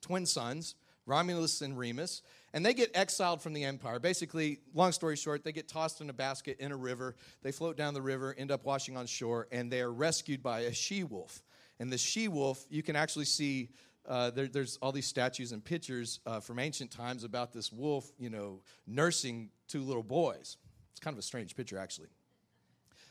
twin 0.02 0.26
sons, 0.26 0.76
Romulus 1.06 1.62
and 1.62 1.78
Remus, 1.78 2.22
and 2.54 2.66
they 2.66 2.74
get 2.74 2.92
exiled 2.94 3.42
from 3.42 3.54
the 3.54 3.64
empire. 3.64 4.00
Basically, 4.00 4.60
long 4.74 4.92
story 4.92 5.16
short, 5.16 5.44
they 5.44 5.52
get 5.52 5.68
tossed 5.68 6.02
in 6.02 6.10
a 6.10 6.14
basket 6.14 6.58
in 6.60 6.72
a 6.72 6.76
river. 6.76 7.16
They 7.44 7.52
float 7.52 7.78
down 7.78 7.94
the 7.94 8.02
river, 8.02 8.36
end 8.38 8.52
up 8.52 8.66
washing 8.66 8.98
on 8.98 9.06
shore, 9.06 9.48
and 9.52 9.72
they 9.72 9.82
are 9.82 9.92
rescued 9.92 10.44
by 10.44 10.62
a 10.62 10.74
she 10.74 11.04
wolf. 11.04 11.44
And 11.80 11.92
the 11.92 11.98
she 11.98 12.28
wolf, 12.28 12.66
you 12.70 12.84
can 12.84 12.96
actually 12.96 13.26
see 13.26 13.70
uh, 14.08 14.30
there, 14.32 14.48
there's 14.48 14.78
all 14.82 14.92
these 14.92 15.08
statues 15.08 15.52
and 15.52 15.64
pictures 15.64 16.20
uh, 16.26 16.40
from 16.40 16.60
ancient 16.60 16.92
times 16.92 17.24
about 17.24 17.54
this 17.54 17.72
wolf, 17.72 18.12
you 18.20 18.30
know, 18.30 18.62
nursing 18.86 19.50
two 19.68 19.82
little 19.82 20.04
boys. 20.04 20.58
It's 20.96 21.02
kind 21.02 21.14
of 21.14 21.20
a 21.20 21.24
strange 21.24 21.58
picture, 21.58 21.78
actually. 21.78 22.08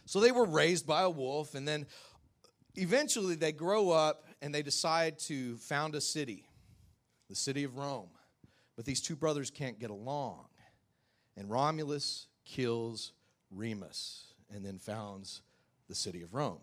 So 0.07 0.19
they 0.19 0.33
were 0.33 0.47
raised 0.47 0.87
by 0.87 1.03
a 1.03 1.11
wolf, 1.11 1.55
and 1.55 1.69
then 1.69 1.85
eventually 2.76 3.35
they 3.35 3.53
grow 3.53 3.91
up 3.91 4.25
and 4.41 4.55
they 4.55 4.62
decide 4.62 5.19
to 5.19 5.59
found 5.59 5.95
a 5.95 6.00
city, 6.00 6.47
the 7.29 7.35
city 7.35 7.62
of 7.64 7.76
Rome. 7.76 8.09
But 8.75 8.87
these 8.87 9.03
two 9.03 9.17
brothers 9.17 9.50
can't 9.50 9.79
get 9.79 9.91
along. 9.91 10.47
And 11.37 11.50
Romulus 11.50 12.26
kills 12.47 13.12
Remus 13.50 14.29
and 14.50 14.64
then 14.64 14.79
founds 14.79 15.43
the 15.87 15.95
city 15.95 16.23
of 16.23 16.33
Rome. 16.33 16.61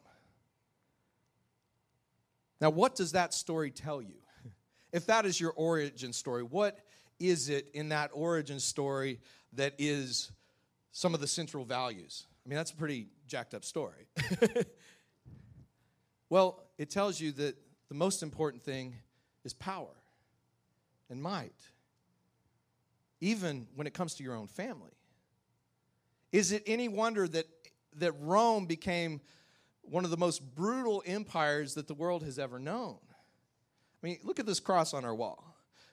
Now, 2.60 2.72
what 2.72 2.96
does 2.96 3.12
that 3.12 3.32
story 3.34 3.70
tell 3.70 4.02
you? 4.02 4.16
If 4.92 5.06
that 5.06 5.26
is 5.26 5.40
your 5.40 5.52
origin 5.52 6.12
story, 6.12 6.44
what 6.44 6.80
is 7.18 7.48
it 7.48 7.70
in 7.74 7.90
that 7.90 8.10
origin 8.14 8.60
story 8.60 9.20
that 9.54 9.74
is 9.78 10.32
some 10.92 11.14
of 11.14 11.22
the 11.22 11.28
central 11.28 11.66
values? 11.66 12.28
I 12.46 12.50
mean, 12.50 12.58
that's 12.58 12.72
a 12.72 12.76
pretty 12.76 13.08
jacked 13.28 13.54
up 13.54 13.64
story. 13.64 14.08
Well, 16.32 16.64
it 16.78 16.90
tells 16.90 17.20
you 17.20 17.34
that 17.34 17.58
the 17.90 17.94
most 17.94 18.24
important 18.24 18.64
thing 18.64 18.96
is 19.44 19.54
power 19.54 19.94
and 21.10 21.22
might, 21.22 21.60
even 23.20 23.68
when 23.76 23.86
it 23.86 23.94
comes 23.94 24.16
to 24.16 24.24
your 24.24 24.36
own 24.36 24.48
family. 24.48 24.94
Is 26.32 26.54
it 26.54 26.64
any 26.66 26.88
wonder 26.88 27.28
that, 27.28 27.48
that 27.98 28.14
Rome 28.14 28.66
became 28.66 29.20
one 29.82 30.06
of 30.06 30.10
the 30.10 30.16
most 30.16 30.56
brutal 30.56 31.04
empires 31.06 31.74
that 31.74 31.90
the 31.90 31.94
world 31.94 32.24
has 32.24 32.40
ever 32.40 32.60
known? 32.60 33.00
I 34.02 34.08
mean, 34.08 34.20
look 34.24 34.40
at 34.40 34.46
this 34.46 34.62
cross 34.62 34.94
on 34.94 35.04
our 35.04 35.14
wall. 35.14 35.51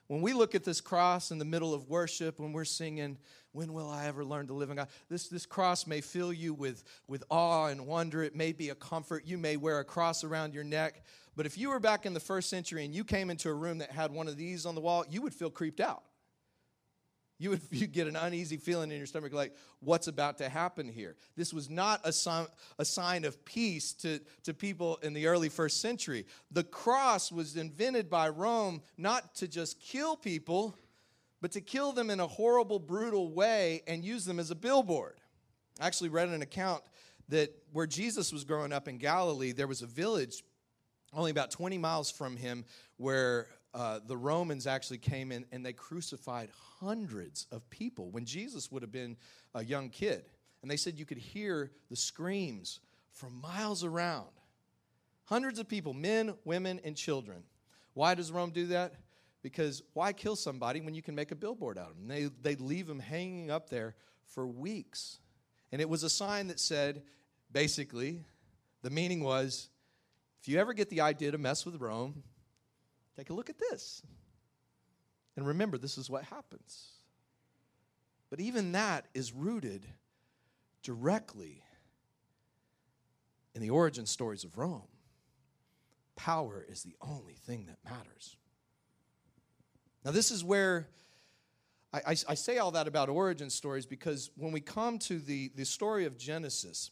When 0.09 0.21
we 0.21 0.33
look 0.33 0.55
at 0.55 0.63
this 0.63 0.81
cross 0.81 1.29
in 1.29 1.37
the 1.37 1.45
middle 1.45 1.71
of 1.71 1.87
worship, 1.87 2.39
when 2.39 2.51
we're 2.51 2.65
singing, 2.65 3.19
When 3.51 3.73
will 3.73 3.87
I 3.87 4.07
ever 4.07 4.25
learn 4.25 4.47
to 4.47 4.53
live 4.53 4.71
in 4.71 4.77
God? 4.77 4.87
This, 5.07 5.27
this 5.27 5.45
cross 5.45 5.85
may 5.85 6.01
fill 6.01 6.33
you 6.33 6.55
with, 6.55 6.83
with 7.07 7.23
awe 7.29 7.67
and 7.67 7.85
wonder. 7.85 8.23
It 8.23 8.35
may 8.35 8.51
be 8.51 8.69
a 8.69 8.75
comfort. 8.75 9.27
You 9.27 9.37
may 9.37 9.55
wear 9.55 9.77
a 9.77 9.83
cross 9.83 10.23
around 10.23 10.55
your 10.55 10.63
neck. 10.63 11.03
But 11.35 11.45
if 11.45 11.59
you 11.59 11.69
were 11.69 11.79
back 11.79 12.07
in 12.07 12.15
the 12.15 12.19
first 12.19 12.49
century 12.49 12.83
and 12.85 12.93
you 12.93 13.03
came 13.03 13.29
into 13.29 13.49
a 13.49 13.53
room 13.53 13.77
that 13.77 13.91
had 13.91 14.11
one 14.11 14.27
of 14.27 14.35
these 14.35 14.65
on 14.65 14.73
the 14.73 14.81
wall, 14.81 15.05
you 15.07 15.21
would 15.21 15.33
feel 15.33 15.51
creeped 15.51 15.79
out. 15.79 16.01
You 17.39 17.51
would 17.51 17.61
you'd 17.71 17.91
get 17.91 18.07
an 18.07 18.15
uneasy 18.15 18.57
feeling 18.57 18.91
in 18.91 18.97
your 18.97 19.07
stomach, 19.07 19.33
like, 19.33 19.55
what's 19.79 20.07
about 20.07 20.37
to 20.37 20.49
happen 20.49 20.87
here? 20.87 21.15
This 21.35 21.53
was 21.53 21.69
not 21.69 22.01
a, 22.03 22.11
sign, 22.11 22.45
a 22.77 22.85
sign 22.85 23.25
of 23.25 23.43
peace 23.45 23.93
to, 23.93 24.19
to 24.43 24.53
people 24.53 24.99
in 25.01 25.13
the 25.13 25.25
early 25.25 25.49
first 25.49 25.81
century. 25.81 26.25
The 26.51 26.63
cross 26.63 27.31
was 27.31 27.55
invented 27.55 28.09
by 28.09 28.29
Rome 28.29 28.81
not 28.97 29.33
to 29.35 29.47
just 29.47 29.79
kill 29.79 30.15
people, 30.15 30.75
but 31.41 31.53
to 31.53 31.61
kill 31.61 31.93
them 31.93 32.09
in 32.09 32.19
a 32.19 32.27
horrible, 32.27 32.79
brutal 32.79 33.31
way 33.31 33.81
and 33.87 34.03
use 34.03 34.25
them 34.25 34.39
as 34.39 34.51
a 34.51 34.55
billboard. 34.55 35.15
I 35.79 35.87
actually 35.87 36.09
read 36.09 36.27
an 36.27 36.41
account 36.41 36.83
that 37.29 37.51
where 37.71 37.87
Jesus 37.87 38.33
was 38.33 38.43
growing 38.43 38.73
up 38.73 38.87
in 38.87 38.97
Galilee, 38.97 39.53
there 39.53 39.67
was 39.67 39.81
a 39.81 39.87
village 39.87 40.43
only 41.13 41.31
about 41.31 41.51
20 41.51 41.77
miles 41.77 42.11
from 42.11 42.35
him 42.35 42.65
where 42.97 43.47
uh, 43.73 43.99
the 44.05 44.17
Romans 44.17 44.65
actually 44.65 44.97
came 44.97 45.31
in 45.31 45.45
and 45.51 45.65
they 45.65 45.73
crucified 45.73 46.49
hundreds 46.79 47.45
of 47.51 47.69
people 47.69 48.09
when 48.09 48.25
Jesus 48.25 48.71
would 48.71 48.81
have 48.81 48.91
been 48.91 49.15
a 49.53 49.63
young 49.63 49.89
kid. 49.89 50.25
And 50.61 50.69
they 50.69 50.77
said 50.77 50.97
you 50.97 51.05
could 51.05 51.17
hear 51.17 51.71
the 51.89 51.95
screams 51.95 52.79
from 53.11 53.39
miles 53.41 53.83
around. 53.83 54.27
Hundreds 55.25 55.59
of 55.59 55.67
people, 55.67 55.93
men, 55.93 56.33
women, 56.43 56.79
and 56.83 56.95
children. 56.95 57.43
Why 57.93 58.15
does 58.15 58.31
Rome 58.31 58.51
do 58.51 58.67
that? 58.67 58.93
Because 59.41 59.83
why 59.93 60.11
kill 60.11 60.35
somebody 60.35 60.81
when 60.81 60.95
you 60.95 61.01
can 61.01 61.15
make 61.15 61.31
a 61.31 61.35
billboard 61.35 61.77
out 61.77 61.91
of 61.91 61.95
them? 61.95 62.07
They, 62.07 62.25
they 62.41 62.55
leave 62.55 62.87
them 62.87 62.99
hanging 62.99 63.51
up 63.51 63.69
there 63.69 63.95
for 64.25 64.47
weeks. 64.47 65.19
And 65.71 65.81
it 65.81 65.87
was 65.87 66.03
a 66.03 66.09
sign 66.09 66.47
that 66.47 66.59
said, 66.59 67.03
basically, 67.51 68.25
the 68.81 68.89
meaning 68.89 69.23
was 69.23 69.69
if 70.41 70.47
you 70.47 70.59
ever 70.59 70.73
get 70.73 70.89
the 70.89 71.01
idea 71.01 71.31
to 71.31 71.37
mess 71.37 71.65
with 71.65 71.75
Rome, 71.79 72.23
take 73.19 73.29
a 73.29 73.33
look 73.33 73.49
at 73.49 73.59
this. 73.59 74.01
And 75.35 75.45
remember, 75.45 75.77
this 75.77 75.97
is 75.97 76.09
what 76.09 76.23
happens. 76.25 76.89
But 78.29 78.39
even 78.39 78.71
that 78.73 79.05
is 79.13 79.33
rooted 79.33 79.85
directly 80.83 81.63
in 83.55 83.61
the 83.61 83.69
origin 83.69 84.05
stories 84.05 84.43
of 84.43 84.57
Rome. 84.57 84.87
Power 86.15 86.65
is 86.67 86.83
the 86.83 86.95
only 87.01 87.33
thing 87.33 87.65
that 87.67 87.77
matters. 87.83 88.37
Now, 90.05 90.11
this 90.11 90.31
is 90.31 90.43
where 90.43 90.87
I, 91.91 92.15
I, 92.27 92.35
say 92.35 92.59
all 92.59 92.71
that 92.71 92.87
about 92.87 93.09
origin 93.09 93.49
stories 93.49 93.85
because 93.87 94.29
when 94.35 94.51
we 94.51 94.61
come 94.61 94.99
to 94.99 95.17
the, 95.17 95.51
the 95.55 95.65
story 95.65 96.05
of 96.05 96.17
Genesis, 96.17 96.91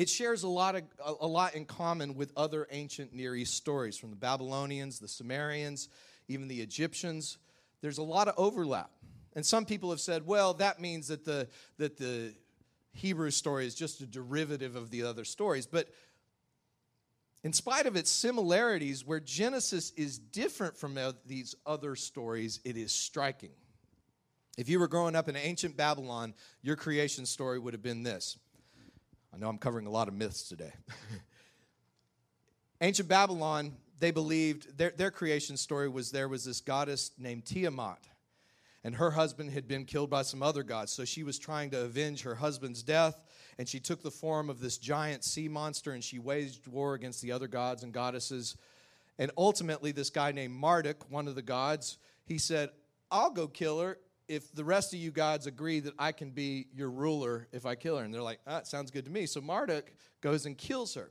it 0.00 0.08
shares 0.08 0.44
a 0.44 0.48
lot, 0.48 0.76
of, 0.76 0.84
a, 1.04 1.12
a 1.20 1.26
lot 1.26 1.54
in 1.54 1.66
common 1.66 2.14
with 2.14 2.32
other 2.34 2.66
ancient 2.70 3.12
Near 3.12 3.36
East 3.36 3.52
stories 3.52 3.98
from 3.98 4.08
the 4.08 4.16
Babylonians, 4.16 4.98
the 4.98 5.06
Sumerians, 5.06 5.90
even 6.26 6.48
the 6.48 6.62
Egyptians. 6.62 7.36
There's 7.82 7.98
a 7.98 8.02
lot 8.02 8.26
of 8.26 8.32
overlap. 8.38 8.90
And 9.36 9.44
some 9.44 9.66
people 9.66 9.90
have 9.90 10.00
said, 10.00 10.26
well, 10.26 10.54
that 10.54 10.80
means 10.80 11.08
that 11.08 11.26
the, 11.26 11.48
that 11.76 11.98
the 11.98 12.32
Hebrew 12.92 13.30
story 13.30 13.66
is 13.66 13.74
just 13.74 14.00
a 14.00 14.06
derivative 14.06 14.74
of 14.74 14.88
the 14.88 15.02
other 15.02 15.26
stories. 15.26 15.66
But 15.66 15.88
in 17.44 17.52
spite 17.52 17.84
of 17.84 17.94
its 17.94 18.10
similarities, 18.10 19.04
where 19.04 19.20
Genesis 19.20 19.90
is 19.98 20.18
different 20.18 20.78
from 20.78 20.98
these 21.26 21.54
other 21.66 21.94
stories, 21.94 22.58
it 22.64 22.78
is 22.78 22.90
striking. 22.90 23.52
If 24.56 24.70
you 24.70 24.80
were 24.80 24.88
growing 24.88 25.14
up 25.14 25.28
in 25.28 25.36
ancient 25.36 25.76
Babylon, 25.76 26.32
your 26.62 26.76
creation 26.76 27.26
story 27.26 27.58
would 27.58 27.74
have 27.74 27.82
been 27.82 28.02
this. 28.02 28.38
I 29.32 29.38
know 29.38 29.48
I'm 29.48 29.58
covering 29.58 29.86
a 29.86 29.90
lot 29.90 30.08
of 30.08 30.14
myths 30.14 30.48
today. 30.48 30.72
ancient 32.80 33.08
Babylon, 33.08 33.76
they 33.98 34.10
believed 34.10 34.76
their, 34.76 34.90
their 34.90 35.10
creation 35.10 35.56
story 35.56 35.88
was 35.88 36.10
there 36.10 36.28
was 36.28 36.44
this 36.44 36.60
goddess 36.60 37.12
named 37.18 37.44
Tiamat 37.44 37.98
and 38.82 38.94
her 38.94 39.10
husband 39.10 39.50
had 39.50 39.68
been 39.68 39.84
killed 39.84 40.10
by 40.10 40.22
some 40.22 40.42
other 40.42 40.62
gods. 40.62 40.92
So 40.92 41.04
she 41.04 41.22
was 41.22 41.38
trying 41.38 41.70
to 41.70 41.82
avenge 41.82 42.22
her 42.22 42.34
husband's 42.34 42.82
death, 42.82 43.22
and 43.58 43.68
she 43.68 43.78
took 43.78 44.02
the 44.02 44.10
form 44.10 44.48
of 44.48 44.60
this 44.60 44.78
giant 44.78 45.22
sea 45.24 45.48
monster 45.48 45.92
and 45.92 46.02
she 46.02 46.18
waged 46.18 46.66
war 46.66 46.94
against 46.94 47.20
the 47.20 47.32
other 47.32 47.48
gods 47.48 47.82
and 47.82 47.92
goddesses. 47.92 48.56
And 49.18 49.30
ultimately, 49.36 49.92
this 49.92 50.08
guy 50.08 50.32
named 50.32 50.54
Marduk, 50.54 51.10
one 51.10 51.28
of 51.28 51.34
the 51.34 51.42
gods, 51.42 51.98
he 52.24 52.38
said, 52.38 52.70
I'll 53.10 53.30
go 53.30 53.48
kill 53.48 53.80
her 53.80 53.98
if 54.30 54.54
the 54.54 54.62
rest 54.62 54.94
of 54.94 55.00
you 55.00 55.10
gods 55.10 55.48
agree 55.48 55.80
that 55.80 55.94
I 55.98 56.12
can 56.12 56.30
be 56.30 56.68
your 56.72 56.88
ruler 56.88 57.48
if 57.50 57.66
I 57.66 57.74
kill 57.74 57.98
her. 57.98 58.04
And 58.04 58.14
they're 58.14 58.22
like, 58.22 58.38
ah, 58.46 58.62
sounds 58.62 58.92
good 58.92 59.04
to 59.06 59.10
me. 59.10 59.26
So 59.26 59.40
Marduk 59.40 59.92
goes 60.20 60.46
and 60.46 60.56
kills 60.56 60.94
her. 60.94 61.10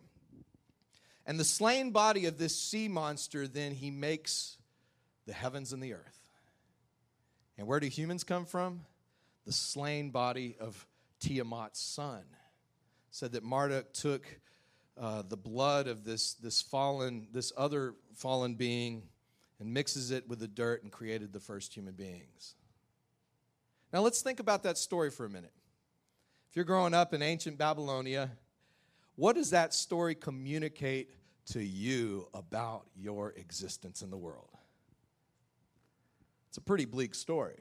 And 1.26 1.38
the 1.38 1.44
slain 1.44 1.92
body 1.92 2.28
of 2.28 2.38
this 2.38 2.58
sea 2.58 2.88
monster, 2.88 3.46
then 3.46 3.74
he 3.74 3.92
makes 3.92 4.56
the 5.28 5.34
heavens 5.34 5.74
and 5.74 5.84
the 5.84 5.96
earth. 5.96 6.18
And 7.58 7.68
where 7.68 7.82
do 7.82 7.88
humans 7.88 8.24
come 8.24 8.46
from? 8.46 8.86
The 9.46 9.52
slain 9.52 10.12
body 10.12 10.56
of 10.58 10.88
Tiamat's 11.20 11.82
son. 11.82 12.24
Said 13.12 13.34
that 13.34 13.44
Marduk 13.44 13.92
took 13.92 14.26
uh, 14.98 15.24
the 15.28 15.36
blood 15.36 15.88
of 15.88 16.06
this, 16.06 16.36
this 16.36 16.62
fallen, 16.62 17.28
this 17.34 17.52
other 17.58 17.96
fallen 18.16 18.56
being, 18.56 19.04
and 19.60 19.74
mixes 19.74 20.10
it 20.10 20.30
with 20.30 20.40
the 20.40 20.48
dirt 20.48 20.84
and 20.84 20.92
created 20.92 21.34
the 21.34 21.42
first 21.42 21.74
human 21.74 21.96
beings. 21.96 22.56
Now 23.92 24.02
let's 24.02 24.22
think 24.22 24.40
about 24.40 24.64
that 24.64 24.78
story 24.78 25.10
for 25.10 25.26
a 25.26 25.30
minute. 25.30 25.54
If 26.50 26.56
you're 26.56 26.66
growing 26.66 26.94
up 26.94 27.14
in 27.14 27.22
ancient 27.22 27.58
Babylonia, 27.58 28.32
what 29.16 29.36
does 29.36 29.50
that 29.52 29.74
story 29.74 30.16
communicate 30.16 31.12
to 31.48 31.64
you 31.64 32.28
about 32.34 32.86
your 32.96 33.34
existence 33.36 34.02
in 34.02 34.10
the 34.10 34.18
world? 34.18 34.50
It's 36.50 36.58
a 36.58 36.62
pretty 36.62 36.86
bleak 36.86 37.14
story. 37.16 37.60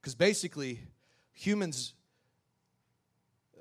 Because 0.00 0.14
basically, 0.14 0.80
humans, 1.32 1.94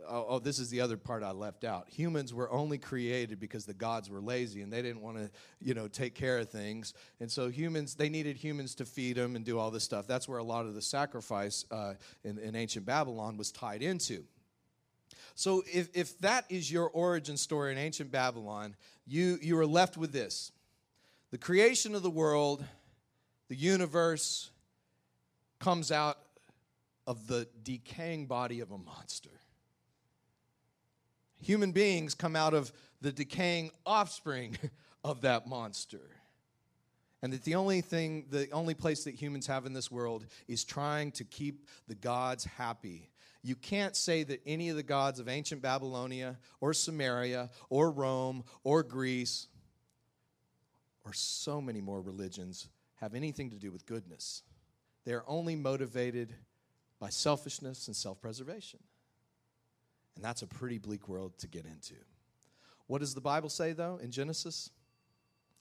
oh, 0.07 0.25
oh, 0.29 0.39
this 0.39 0.59
is 0.59 0.69
the 0.69 0.81
other 0.81 0.97
part 0.97 1.23
I 1.23 1.31
left 1.31 1.63
out. 1.63 1.87
Humans 1.89 2.33
were 2.33 2.51
only 2.51 2.77
created 2.77 3.39
because 3.39 3.65
the 3.65 3.73
gods 3.73 4.09
were 4.09 4.21
lazy 4.21 4.61
and 4.61 4.71
they 4.71 4.81
didn't 4.81 5.01
want 5.01 5.17
to, 5.17 5.29
you 5.59 5.73
know, 5.73 5.87
take 5.87 6.15
care 6.15 6.39
of 6.39 6.49
things. 6.49 6.93
And 7.19 7.31
so 7.31 7.49
humans, 7.49 7.95
they 7.95 8.09
needed 8.09 8.37
humans 8.37 8.75
to 8.75 8.85
feed 8.85 9.17
them 9.17 9.35
and 9.35 9.43
do 9.43 9.59
all 9.59 9.71
this 9.71 9.83
stuff. 9.83 10.07
That's 10.07 10.27
where 10.27 10.39
a 10.39 10.43
lot 10.43 10.65
of 10.65 10.75
the 10.75 10.81
sacrifice 10.81 11.65
uh, 11.71 11.93
in, 12.23 12.37
in 12.37 12.55
ancient 12.55 12.85
Babylon 12.85 13.37
was 13.37 13.51
tied 13.51 13.81
into. 13.81 14.23
So 15.35 15.63
if, 15.71 15.89
if 15.93 16.17
that 16.19 16.45
is 16.49 16.71
your 16.71 16.89
origin 16.89 17.37
story 17.37 17.71
in 17.71 17.77
ancient 17.77 18.11
Babylon, 18.11 18.75
you, 19.05 19.37
you 19.41 19.57
are 19.57 19.65
left 19.65 19.97
with 19.97 20.11
this. 20.11 20.51
The 21.31 21.37
creation 21.37 21.95
of 21.95 22.03
the 22.03 22.09
world 22.09 22.63
the 23.49 23.55
universe 23.55 24.49
comes 25.59 25.91
out 25.91 26.17
of 27.05 27.27
the 27.27 27.47
decaying 27.63 28.25
body 28.25 28.61
of 28.61 28.71
a 28.71 28.77
monster. 28.77 29.29
Human 31.43 31.71
beings 31.71 32.15
come 32.15 32.35
out 32.35 32.53
of 32.53 32.71
the 33.01 33.11
decaying 33.11 33.71
offspring 33.85 34.57
of 35.03 35.21
that 35.21 35.47
monster. 35.47 36.01
And 37.21 37.31
that 37.31 37.43
the 37.43 37.55
only 37.55 37.81
thing, 37.81 38.25
the 38.29 38.49
only 38.51 38.73
place 38.73 39.03
that 39.05 39.15
humans 39.15 39.47
have 39.47 39.65
in 39.65 39.73
this 39.73 39.91
world 39.91 40.25
is 40.47 40.63
trying 40.63 41.11
to 41.13 41.23
keep 41.23 41.67
the 41.87 41.95
gods 41.95 42.43
happy. 42.43 43.09
You 43.41 43.55
can't 43.55 43.95
say 43.95 44.23
that 44.23 44.41
any 44.45 44.69
of 44.69 44.77
the 44.77 44.83
gods 44.83 45.19
of 45.19 45.27
ancient 45.27 45.61
Babylonia 45.61 46.37
or 46.61 46.71
Sumeria 46.71 47.49
or 47.69 47.91
Rome 47.91 48.43
or 48.63 48.83
Greece 48.83 49.47
or 51.05 51.13
so 51.13 51.59
many 51.61 51.81
more 51.81 52.01
religions 52.01 52.69
have 52.95 53.13
anything 53.15 53.49
to 53.49 53.57
do 53.57 53.71
with 53.71 53.85
goodness. 53.85 54.43
They 55.05 55.11
are 55.11 55.25
only 55.27 55.55
motivated 55.55 56.33
by 56.99 57.09
selfishness 57.09 57.87
and 57.87 57.95
self 57.95 58.21
preservation. 58.21 58.79
And 60.15 60.23
that's 60.23 60.41
a 60.41 60.47
pretty 60.47 60.77
bleak 60.77 61.07
world 61.07 61.37
to 61.39 61.47
get 61.47 61.65
into. 61.65 61.95
What 62.87 62.99
does 62.99 63.13
the 63.13 63.21
Bible 63.21 63.49
say, 63.49 63.73
though, 63.73 63.99
in 64.01 64.11
Genesis? 64.11 64.69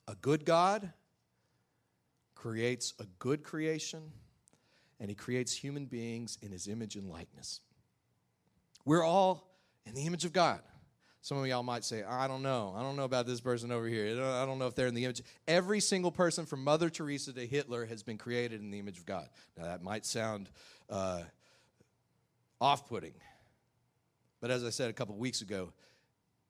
A 0.09 0.15
good 0.17 0.45
God 0.45 0.93
creates 2.35 2.93
a 2.99 3.05
good 3.19 3.43
creation, 3.45 4.03
and 4.99 5.09
he 5.09 5.15
creates 5.15 5.55
human 5.55 5.87
beings 5.87 6.39
in 6.43 6.51
his 6.51 6.67
image 6.67 6.97
and 6.97 7.09
likeness. 7.09 7.61
We're 8.85 9.05
all 9.05 9.57
in 9.87 9.95
the 9.95 10.03
image 10.03 10.25
of 10.25 10.33
God. 10.33 10.61
Some 11.21 11.39
of 11.39 11.47
y'all 11.47 11.63
might 11.63 11.85
say, 11.85 12.03
I 12.03 12.27
don't 12.27 12.43
know. 12.43 12.75
I 12.77 12.83
don't 12.83 12.97
know 12.97 13.05
about 13.05 13.29
this 13.29 13.41
person 13.41 13.71
over 13.71 13.87
here. 13.87 14.21
I 14.21 14.45
don't 14.45 14.59
know 14.59 14.67
if 14.67 14.75
they're 14.75 14.89
in 14.89 14.95
the 14.95 15.05
image. 15.05 15.23
Every 15.47 15.79
single 15.79 16.11
person 16.11 16.47
from 16.47 16.65
Mother 16.65 16.91
Teresa 16.91 17.33
to 17.33 17.47
Hitler 17.47 17.87
has 17.87 18.03
been 18.03 18.19
created 18.19 18.61
in 18.61 18.73
the 18.73 18.81
image 18.81 18.99
of 18.99 19.07
God. 19.07 19.29
Now, 19.57 19.67
that 19.67 19.85
might 19.85 20.05
sound 20.05 20.51
uh, 20.91 21.23
off 22.61 22.89
putting. 22.89 23.15
But 24.43 24.51
as 24.51 24.65
I 24.65 24.71
said 24.71 24.91
a 24.91 24.93
couple 24.93 25.15
weeks 25.15 25.41
ago, 25.41 25.73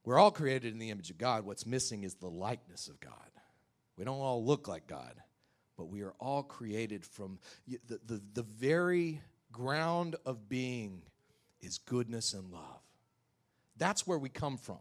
we're 0.04 0.18
all 0.18 0.30
created 0.30 0.72
in 0.72 0.78
the 0.78 0.90
image 0.90 1.10
of 1.10 1.18
God. 1.18 1.44
What's 1.44 1.66
missing 1.66 2.04
is 2.04 2.14
the 2.14 2.30
likeness 2.30 2.88
of 2.88 2.98
God. 2.98 3.12
We 3.96 4.04
don't 4.04 4.18
all 4.18 4.42
look 4.42 4.66
like 4.66 4.86
God, 4.86 5.14
but 5.76 5.90
we 5.90 6.00
are 6.00 6.14
all 6.18 6.42
created 6.42 7.04
from 7.04 7.38
the, 7.68 8.00
the, 8.06 8.22
the 8.32 8.42
very 8.42 9.20
ground 9.52 10.16
of 10.24 10.48
being 10.48 11.02
is 11.60 11.76
goodness 11.76 12.32
and 12.32 12.50
love. 12.50 12.80
That's 13.76 14.06
where 14.06 14.18
we 14.18 14.30
come 14.30 14.56
from. 14.56 14.78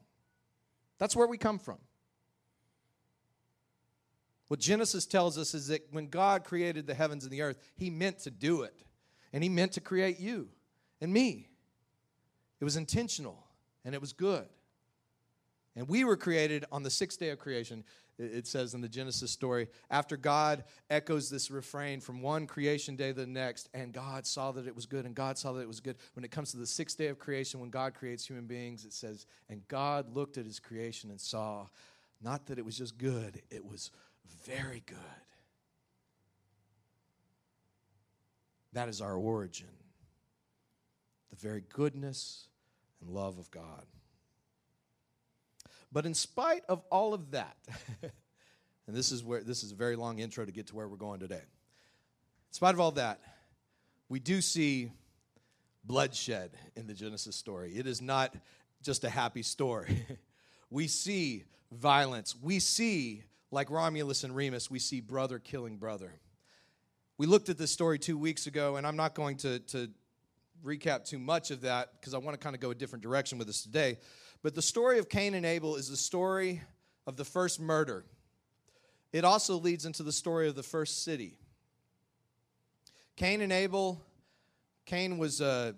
That's 0.98 1.16
where 1.16 1.28
we 1.28 1.38
come 1.38 1.60
from. 1.60 1.80
What 4.48 4.62
Genesis 4.62 5.06
tells 5.06 5.38
us 5.38 5.54
is 5.54 5.68
that 5.68 5.82
when 5.92 6.08
God 6.08 6.46
created 6.46 6.88
the 6.88 6.94
heavens 6.94 7.26
and 7.26 7.34
the 7.34 7.42
earth, 7.42 7.58
He 7.76 7.90
meant 7.90 8.20
to 8.20 8.32
do 8.32 8.62
it. 8.62 8.74
And 9.34 9.44
He 9.44 9.50
meant 9.50 9.74
to 9.74 9.82
create 9.82 10.20
you 10.20 10.48
and 11.02 11.12
me. 11.12 11.51
It 12.62 12.64
was 12.64 12.78
intentional 12.78 13.44
and 13.84 13.94
it 13.94 14.00
was 14.00 14.14
good. 14.14 14.46
And 15.76 15.88
we 15.88 16.04
were 16.04 16.18
created 16.18 16.66
on 16.72 16.84
the 16.84 16.90
sixth 16.90 17.20
day 17.20 17.30
of 17.30 17.40
creation, 17.40 17.84
it 18.20 18.46
says 18.46 18.74
in 18.74 18.82
the 18.82 18.90
Genesis 18.90 19.32
story, 19.32 19.68
after 19.90 20.18
God 20.18 20.66
echoes 20.90 21.30
this 21.30 21.50
refrain 21.50 22.02
from 22.02 22.22
one 22.22 22.46
creation 22.46 22.96
day 22.96 23.08
to 23.08 23.22
the 23.22 23.26
next, 23.26 23.70
and 23.74 23.94
God 23.94 24.28
saw 24.28 24.52
that 24.52 24.68
it 24.68 24.76
was 24.76 24.86
good, 24.86 25.06
and 25.06 25.16
God 25.16 25.38
saw 25.38 25.54
that 25.54 25.62
it 25.62 25.68
was 25.68 25.80
good. 25.80 25.96
When 26.14 26.26
it 26.26 26.30
comes 26.30 26.52
to 26.52 26.58
the 26.58 26.68
sixth 26.68 26.98
day 26.98 27.08
of 27.08 27.20
creation, 27.20 27.62
when 27.62 27.70
God 27.70 27.94
creates 27.94 28.28
human 28.28 28.46
beings, 28.48 28.84
it 28.84 28.94
says, 28.94 29.26
and 29.50 29.66
God 29.70 30.14
looked 30.14 30.38
at 30.38 30.46
his 30.46 30.60
creation 30.60 31.10
and 31.10 31.20
saw 31.20 31.68
not 32.22 32.46
that 32.48 32.60
it 32.60 32.66
was 32.66 32.78
just 32.78 32.98
good, 32.98 33.42
it 33.50 33.66
was 33.66 33.92
very 34.46 34.84
good. 34.86 34.98
That 38.74 38.90
is 38.90 39.02
our 39.02 39.16
origin. 39.16 39.68
The 41.30 41.38
very 41.38 41.64
goodness 41.74 42.50
and 43.02 43.10
love 43.10 43.38
of 43.38 43.50
God. 43.52 43.86
But 45.92 46.06
in 46.06 46.14
spite 46.14 46.64
of 46.70 46.82
all 46.90 47.14
of 47.14 47.32
that, 47.32 47.58
and 48.02 48.96
this 48.96 49.12
is 49.12 49.24
where 49.24 49.44
this 49.44 49.64
is 49.64 49.72
a 49.72 49.76
very 49.76 49.96
long 49.96 50.20
intro 50.20 50.46
to 50.46 50.52
get 50.52 50.68
to 50.68 50.76
where 50.76 50.88
we're 50.88 50.96
going 50.96 51.20
today. 51.20 51.36
In 51.36 52.54
spite 52.54 52.74
of 52.74 52.80
all 52.80 52.92
that, 52.92 53.20
we 54.08 54.20
do 54.20 54.42
see 54.42 54.92
bloodshed 55.84 56.52
in 56.76 56.88
the 56.88 56.94
Genesis 56.94 57.36
story. 57.36 57.74
It 57.76 57.88
is 57.88 58.02
not 58.02 58.36
just 58.82 59.04
a 59.04 59.10
happy 59.10 59.44
story. 59.44 60.06
we 60.70 60.88
see 60.88 61.44
violence. 61.72 62.36
We 62.42 62.60
see, 62.60 63.24
like 63.52 63.70
Romulus 63.70 64.24
and 64.24 64.36
Remus, 64.36 64.70
we 64.70 64.80
see 64.80 65.02
brother 65.02 65.40
killing 65.40 65.78
brother. 65.78 66.14
We 67.18 67.28
looked 67.28 67.50
at 67.50 67.58
this 67.58 67.72
story 67.72 68.00
two 68.00 68.18
weeks 68.18 68.48
ago, 68.48 68.78
and 68.78 68.88
I'm 68.88 68.96
not 68.96 69.14
going 69.14 69.38
to, 69.38 69.60
to 69.60 69.90
recap 70.64 71.06
too 71.06 71.20
much 71.20 71.52
of 71.52 71.62
that 71.62 71.94
because 72.00 72.14
I 72.14 72.18
want 72.18 72.40
to 72.40 72.44
kind 72.44 72.56
of 72.56 72.62
go 72.62 72.72
a 72.72 72.76
different 72.76 73.04
direction 73.04 73.38
with 73.38 73.48
this 73.48 73.64
today. 73.64 73.98
But 74.44 74.56
the 74.56 74.62
story 74.62 75.00
of 75.00 75.10
Cain 75.10 75.34
and 75.34 75.46
Abel 75.46 75.76
is 75.76 75.90
the 75.90 75.98
story 75.98 76.62
of 77.06 77.16
the 77.18 77.26
first 77.26 77.60
murder. 77.60 78.06
It 79.12 79.26
also 79.26 79.56
leads 79.56 79.86
into 79.86 80.04
the 80.04 80.12
story 80.12 80.48
of 80.48 80.56
the 80.56 80.64
first 80.64 81.04
city. 81.04 81.38
Cain 83.16 83.42
and 83.42 83.52
Abel, 83.52 84.02
Cain 84.86 85.18
was 85.18 85.42
a, 85.42 85.76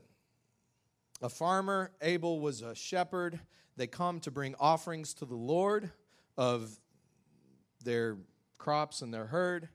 a 1.22 1.30
farmer, 1.30 1.92
Abel 2.02 2.40
was 2.40 2.62
a 2.62 2.76
shepherd. 2.76 3.40
They 3.76 3.88
come 3.88 4.20
to 4.22 4.32
bring 4.32 4.56
offerings 4.60 5.14
to 5.16 5.26
the 5.26 5.36
Lord 5.36 5.90
of 6.38 6.80
their 7.84 8.18
crops 8.60 9.02
and 9.02 9.14
their 9.14 9.26
herd. 9.26 9.68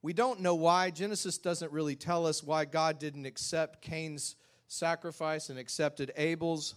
We 0.00 0.12
don't 0.12 0.40
know 0.40 0.54
why. 0.54 0.90
Genesis 0.90 1.38
doesn't 1.38 1.72
really 1.72 1.96
tell 1.96 2.26
us 2.26 2.42
why 2.42 2.64
God 2.64 2.98
didn't 2.98 3.26
accept 3.26 3.82
Cain's 3.82 4.36
sacrifice 4.68 5.48
and 5.48 5.58
accepted 5.58 6.12
Abel's, 6.16 6.74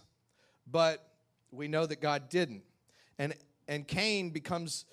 but 0.70 1.06
we 1.50 1.68
know 1.68 1.86
that 1.86 2.00
God 2.00 2.28
didn't. 2.28 2.62
And, 3.18 3.34
and 3.68 3.86
Cain 3.86 4.30
becomes, 4.30 4.86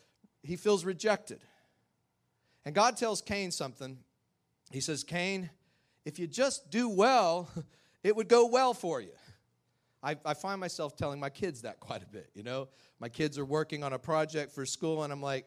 he 0.44 0.56
feels 0.56 0.86
rejected. 0.86 1.40
And 2.66 2.76
God 2.76 2.98
tells 2.98 3.22
Cain 3.22 3.52
something. 3.52 3.98
He 4.72 4.82
says, 4.82 5.04
Cain, 5.04 5.50
if 6.06 6.20
you 6.20 6.28
just 6.28 6.70
do 6.70 6.88
well, 6.90 7.50
it 8.04 8.16
would 8.16 8.28
go 8.28 8.46
well 8.46 8.74
for 8.74 9.02
you. 9.02 9.12
I, 10.02 10.16
I, 10.24 10.34
find 10.34 10.62
myself 10.62 10.96
telling 10.96 11.20
my 11.20 11.30
kids 11.30 11.64
that 11.64 11.82
quite 11.82 12.04
a 12.04 12.06
bit. 12.06 12.30
You 12.34 12.44
know, 12.44 12.70
my 13.00 13.10
kids 13.10 13.38
are 13.38 13.44
working 13.44 13.84
on 13.84 13.92
a 13.92 14.00
project 14.00 14.54
for 14.54 14.66
school, 14.66 15.04
and 15.04 15.12
I'm 15.12 15.22
like, 15.22 15.46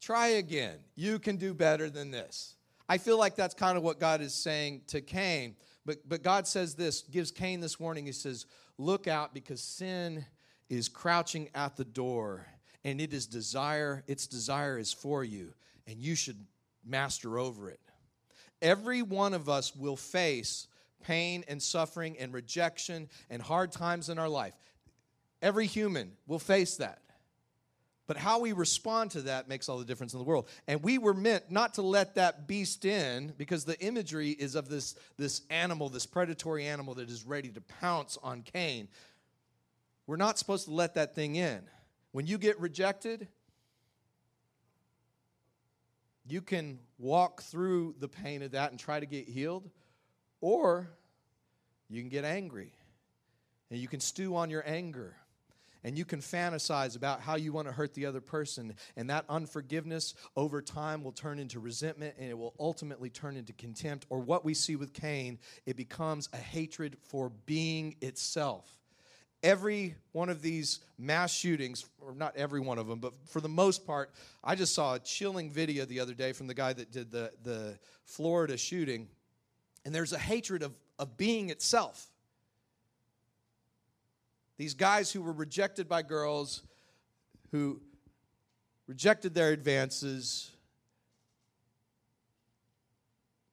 try 0.00 0.28
again. 0.28 0.78
You 0.94 1.18
can 1.18 1.36
do 1.36 1.54
better 1.54 1.90
than 1.90 2.10
this. 2.10 2.54
I 2.88 2.98
feel 2.98 3.18
like 3.18 3.36
that's 3.36 3.54
kind 3.54 3.76
of 3.76 3.82
what 3.82 4.00
God 4.00 4.20
is 4.20 4.34
saying 4.34 4.82
to 4.88 5.00
Cain. 5.00 5.56
But, 5.84 6.08
but 6.08 6.22
God 6.22 6.46
says 6.46 6.74
this, 6.74 7.02
gives 7.02 7.30
Cain 7.30 7.60
this 7.60 7.78
warning. 7.78 8.06
He 8.06 8.12
says, 8.12 8.46
Look 8.78 9.08
out 9.08 9.34
because 9.34 9.60
sin 9.60 10.24
is 10.68 10.88
crouching 10.88 11.48
at 11.54 11.76
the 11.76 11.84
door 11.84 12.46
and 12.84 13.00
it 13.00 13.12
is 13.12 13.26
desire 13.26 14.04
its 14.06 14.26
desire 14.26 14.78
is 14.78 14.92
for 14.92 15.24
you 15.24 15.52
and 15.86 15.98
you 15.98 16.14
should 16.14 16.46
master 16.84 17.38
over 17.38 17.70
it 17.70 17.80
every 18.62 19.02
one 19.02 19.34
of 19.34 19.48
us 19.48 19.74
will 19.74 19.96
face 19.96 20.66
pain 21.02 21.44
and 21.48 21.62
suffering 21.62 22.16
and 22.18 22.32
rejection 22.32 23.08
and 23.30 23.42
hard 23.42 23.72
times 23.72 24.08
in 24.08 24.18
our 24.18 24.28
life 24.28 24.54
every 25.42 25.66
human 25.66 26.12
will 26.26 26.38
face 26.38 26.76
that 26.76 27.00
but 28.08 28.16
how 28.16 28.40
we 28.40 28.52
respond 28.52 29.10
to 29.10 29.20
that 29.22 29.48
makes 29.48 29.68
all 29.68 29.78
the 29.78 29.84
difference 29.84 30.14
in 30.14 30.18
the 30.18 30.24
world. 30.24 30.48
And 30.66 30.82
we 30.82 30.96
were 30.96 31.12
meant 31.12 31.50
not 31.50 31.74
to 31.74 31.82
let 31.82 32.14
that 32.14 32.48
beast 32.48 32.86
in 32.86 33.34
because 33.36 33.66
the 33.66 33.78
imagery 33.80 34.30
is 34.30 34.54
of 34.54 34.70
this 34.70 34.96
this 35.18 35.42
animal 35.50 35.90
this 35.90 36.06
predatory 36.06 36.66
animal 36.66 36.94
that 36.94 37.10
is 37.10 37.24
ready 37.24 37.50
to 37.50 37.60
pounce 37.60 38.18
on 38.22 38.42
cain. 38.42 38.88
We're 40.06 40.16
not 40.16 40.38
supposed 40.38 40.64
to 40.64 40.72
let 40.72 40.94
that 40.94 41.14
thing 41.14 41.36
in. 41.36 41.60
When 42.12 42.26
you 42.26 42.38
get 42.38 42.58
rejected, 42.58 43.28
you 46.26 46.40
can 46.40 46.78
walk 46.98 47.42
through 47.42 47.94
the 48.00 48.08
pain 48.08 48.42
of 48.42 48.52
that 48.52 48.70
and 48.70 48.80
try 48.80 48.98
to 49.00 49.06
get 49.06 49.28
healed, 49.28 49.68
or 50.40 50.88
you 51.90 52.00
can 52.00 52.08
get 52.08 52.24
angry. 52.24 52.72
And 53.70 53.78
you 53.78 53.86
can 53.86 54.00
stew 54.00 54.34
on 54.34 54.48
your 54.48 54.62
anger 54.66 55.14
and 55.84 55.96
you 55.96 56.04
can 56.04 56.20
fantasize 56.20 56.96
about 56.96 57.20
how 57.20 57.36
you 57.36 57.52
want 57.52 57.68
to 57.68 57.72
hurt 57.72 57.94
the 57.94 58.06
other 58.06 58.20
person 58.20 58.74
and 58.96 59.10
that 59.10 59.24
unforgiveness 59.28 60.14
over 60.36 60.60
time 60.60 61.02
will 61.02 61.12
turn 61.12 61.38
into 61.38 61.60
resentment 61.60 62.14
and 62.18 62.28
it 62.28 62.38
will 62.38 62.54
ultimately 62.58 63.10
turn 63.10 63.36
into 63.36 63.52
contempt 63.52 64.06
or 64.10 64.18
what 64.18 64.44
we 64.44 64.54
see 64.54 64.76
with 64.76 64.92
Cain 64.92 65.38
it 65.66 65.76
becomes 65.76 66.28
a 66.32 66.36
hatred 66.36 66.96
for 67.08 67.30
being 67.46 67.96
itself 68.00 68.78
every 69.42 69.94
one 70.12 70.28
of 70.28 70.42
these 70.42 70.80
mass 70.98 71.32
shootings, 71.32 71.86
or 72.00 72.14
not 72.14 72.36
every 72.36 72.60
one 72.60 72.78
of 72.78 72.86
them, 72.86 72.98
but 72.98 73.12
for 73.26 73.40
the 73.40 73.48
most 73.48 73.86
part, 73.86 74.10
I 74.42 74.54
just 74.54 74.74
saw 74.74 74.94
a 74.94 74.98
chilling 74.98 75.50
video 75.50 75.84
the 75.84 76.00
other 76.00 76.14
day 76.14 76.32
from 76.32 76.46
the 76.46 76.54
guy 76.54 76.72
that 76.72 76.90
did 76.90 77.10
the, 77.10 77.30
the 77.42 77.78
Florida 78.04 78.56
shooting. 78.56 79.08
And 79.84 79.94
there's 79.94 80.12
a 80.12 80.18
hatred 80.18 80.62
of, 80.62 80.74
of 80.98 81.16
being 81.16 81.50
itself. 81.50 82.06
These 84.58 84.74
guys 84.74 85.10
who 85.10 85.22
were 85.22 85.32
rejected 85.32 85.88
by 85.88 86.02
girls, 86.02 86.62
who 87.52 87.80
rejected 88.86 89.32
their 89.32 89.52
advances, 89.52 90.50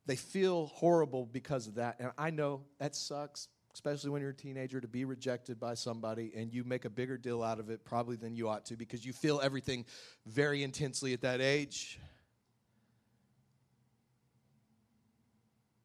they 0.05 0.17
feel 0.17 0.67
horrible 0.67 1.25
because 1.25 1.67
of 1.67 1.75
that. 1.75 1.97
And 1.99 2.11
I 2.17 2.31
know 2.31 2.63
that 2.79 2.95
sucks 2.95 3.47
especially 3.75 4.09
when 4.09 4.21
you're 4.21 4.31
a 4.31 4.33
teenager, 4.33 4.79
to 4.79 4.87
be 4.87 5.03
rejected 5.03 5.59
by 5.59 5.73
somebody 5.73 6.31
and 6.33 6.53
you 6.53 6.63
make 6.63 6.85
a 6.85 6.89
bigger 6.89 7.17
deal 7.17 7.43
out 7.43 7.59
of 7.59 7.69
it 7.69 7.83
probably 7.83 8.15
than 8.15 8.33
you 8.33 8.47
ought 8.47 8.65
to 8.65 8.77
because 8.77 9.05
you 9.05 9.11
feel 9.11 9.41
everything 9.41 9.83
very 10.25 10.63
intensely 10.63 11.11
at 11.11 11.19
that 11.19 11.41
age. 11.41 11.99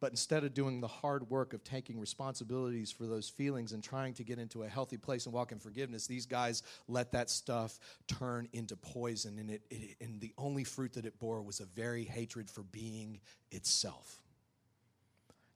But 0.01 0.13
instead 0.13 0.45
of 0.45 0.55
doing 0.55 0.81
the 0.81 0.89
hard 0.89 1.29
work 1.29 1.53
of 1.53 1.63
taking 1.63 2.01
responsibilities 2.01 2.91
for 2.91 3.07
those 3.07 3.29
feelings 3.29 3.73
and 3.73 3.85
trying 3.85 4.15
to 4.15 4.25
get 4.25 4.39
into 4.39 4.63
a 4.63 4.69
healthy 4.69 4.97
place 4.97 5.27
and 5.27 5.35
walk 5.35 5.53
in 5.53 5.59
forgiveness, 5.59 6.07
these 6.07 6.25
guys 6.25 6.63
let 6.89 7.13
that 7.13 7.29
stuff 7.29 7.79
turn 8.09 8.49
into 8.55 8.77
poison. 8.77 9.39
And, 9.39 9.51
it, 9.51 9.63
it, 9.71 9.97
and 10.01 10.19
the 10.21 10.33
only 10.39 10.65
fruit 10.65 10.95
that 10.95 11.05
it 11.05 11.19
bore 11.19 11.43
was 11.43 11.61
a 11.61 11.67
very 11.67 12.05
hatred 12.05 12.51
for 12.51 12.63
being 12.63 13.21
itself. 13.51 14.23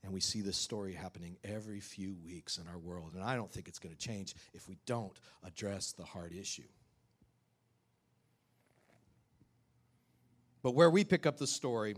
And 0.02 0.12
we 0.12 0.20
see 0.20 0.42
this 0.42 0.58
story 0.58 0.92
happening 0.92 1.38
every 1.42 1.80
few 1.80 2.14
weeks 2.22 2.58
in 2.58 2.68
our 2.68 2.78
world. 2.78 3.12
And 3.14 3.22
I 3.22 3.36
don't 3.36 3.50
think 3.50 3.68
it's 3.68 3.78
going 3.78 3.94
to 3.94 3.98
change 3.98 4.34
if 4.52 4.68
we 4.68 4.76
don't 4.84 5.18
address 5.42 5.92
the 5.92 6.04
hard 6.04 6.34
issue. 6.34 6.68
But 10.62 10.72
where 10.74 10.90
we 10.90 11.04
pick 11.04 11.24
up 11.24 11.38
the 11.38 11.46
story, 11.46 11.94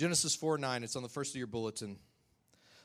Genesis 0.00 0.34
4 0.34 0.56
9, 0.56 0.82
it's 0.82 0.96
on 0.96 1.02
the 1.02 1.10
first 1.10 1.32
of 1.32 1.36
your 1.36 1.46
bulletin. 1.46 1.98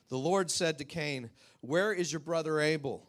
The 0.10 0.18
Lord 0.18 0.52
said 0.52 0.80
to 0.80 0.84
Cain, 0.84 1.30
Where 1.62 1.94
is 1.94 2.12
your 2.12 2.20
brother 2.20 2.60
Abel? 2.60 3.08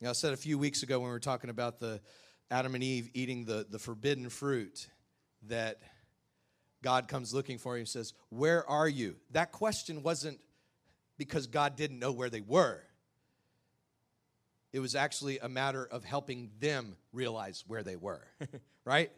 Know, 0.00 0.10
I 0.10 0.12
said 0.12 0.32
a 0.32 0.36
few 0.36 0.58
weeks 0.58 0.84
ago 0.84 1.00
when 1.00 1.08
we 1.08 1.12
were 1.12 1.18
talking 1.18 1.50
about 1.50 1.80
the 1.80 2.00
Adam 2.52 2.76
and 2.76 2.84
Eve 2.84 3.10
eating 3.14 3.46
the, 3.46 3.66
the 3.68 3.80
forbidden 3.80 4.28
fruit 4.28 4.86
that 5.48 5.80
God 6.84 7.08
comes 7.08 7.34
looking 7.34 7.58
for 7.58 7.74
you 7.74 7.80
and 7.80 7.88
says, 7.88 8.14
Where 8.28 8.64
are 8.70 8.88
you? 8.88 9.16
That 9.32 9.50
question 9.50 10.04
wasn't 10.04 10.38
because 11.18 11.48
God 11.48 11.74
didn't 11.74 11.98
know 11.98 12.12
where 12.12 12.30
they 12.30 12.42
were. 12.42 12.80
It 14.72 14.78
was 14.78 14.94
actually 14.94 15.40
a 15.40 15.48
matter 15.48 15.84
of 15.84 16.04
helping 16.04 16.52
them 16.60 16.96
realize 17.12 17.64
where 17.66 17.82
they 17.82 17.96
were, 17.96 18.24
right? 18.84 19.10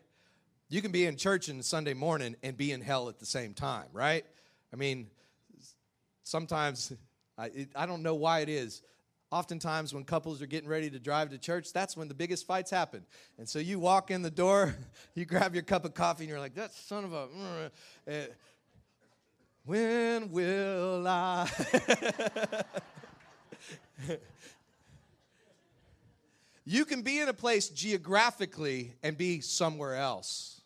You 0.72 0.80
can 0.80 0.90
be 0.90 1.04
in 1.04 1.16
church 1.16 1.50
on 1.50 1.60
Sunday 1.62 1.92
morning 1.92 2.34
and 2.42 2.56
be 2.56 2.72
in 2.72 2.80
hell 2.80 3.10
at 3.10 3.18
the 3.18 3.26
same 3.26 3.52
time, 3.52 3.88
right? 3.92 4.24
I 4.72 4.76
mean, 4.76 5.08
sometimes, 6.22 6.94
I, 7.36 7.48
it, 7.48 7.68
I 7.76 7.84
don't 7.84 8.02
know 8.02 8.14
why 8.14 8.40
it 8.40 8.48
is. 8.48 8.80
Oftentimes, 9.30 9.92
when 9.92 10.04
couples 10.04 10.40
are 10.40 10.46
getting 10.46 10.70
ready 10.70 10.88
to 10.88 10.98
drive 10.98 11.28
to 11.28 11.36
church, 11.36 11.74
that's 11.74 11.94
when 11.94 12.08
the 12.08 12.14
biggest 12.14 12.46
fights 12.46 12.70
happen. 12.70 13.04
And 13.36 13.46
so 13.46 13.58
you 13.58 13.78
walk 13.78 14.10
in 14.10 14.22
the 14.22 14.30
door, 14.30 14.74
you 15.14 15.26
grab 15.26 15.52
your 15.52 15.62
cup 15.62 15.84
of 15.84 15.92
coffee, 15.92 16.24
and 16.24 16.30
you're 16.30 16.40
like, 16.40 16.54
that 16.54 16.72
son 16.72 17.04
of 17.04 17.12
a. 17.12 17.28
Uh, 18.10 18.12
when 19.66 20.30
will 20.30 21.06
I? 21.06 21.50
you 26.64 26.86
can 26.86 27.02
be 27.02 27.20
in 27.20 27.28
a 27.28 27.34
place 27.34 27.68
geographically 27.68 28.94
and 29.02 29.18
be 29.18 29.42
somewhere 29.42 29.96
else. 29.96 30.60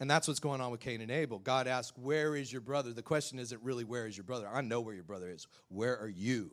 And 0.00 0.10
that's 0.10 0.26
what's 0.26 0.40
going 0.40 0.62
on 0.62 0.70
with 0.70 0.80
Cain 0.80 1.02
and 1.02 1.10
Abel. 1.10 1.38
God 1.38 1.68
asks, 1.68 1.96
Where 1.96 2.34
is 2.34 2.50
your 2.50 2.62
brother? 2.62 2.92
The 2.92 3.02
question 3.02 3.38
isn't 3.38 3.62
really, 3.62 3.84
Where 3.84 4.06
is 4.06 4.16
your 4.16 4.24
brother? 4.24 4.48
I 4.50 4.62
know 4.62 4.80
where 4.80 4.94
your 4.94 5.04
brother 5.04 5.28
is. 5.28 5.46
Where 5.68 5.98
are 5.98 6.08
you? 6.08 6.50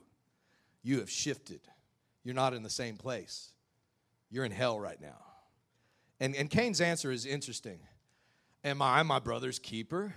You 0.83 0.99
have 0.99 1.09
shifted. 1.09 1.61
You're 2.23 2.35
not 2.35 2.53
in 2.53 2.61
the 2.61 2.69
same 2.69 2.97
place. 2.97 3.53
You're 4.29 4.43
in 4.43 4.51
hell 4.51 4.77
right 4.77 4.99
now. 4.99 5.23
And, 6.19 6.35
and 6.35 6.49
Cain's 6.49 6.81
answer 6.81 7.09
is 7.09 7.25
interesting 7.25 7.79
Am 8.63 8.81
I 8.81 9.01
my 9.03 9.19
brother's 9.19 9.59
keeper? 9.59 10.13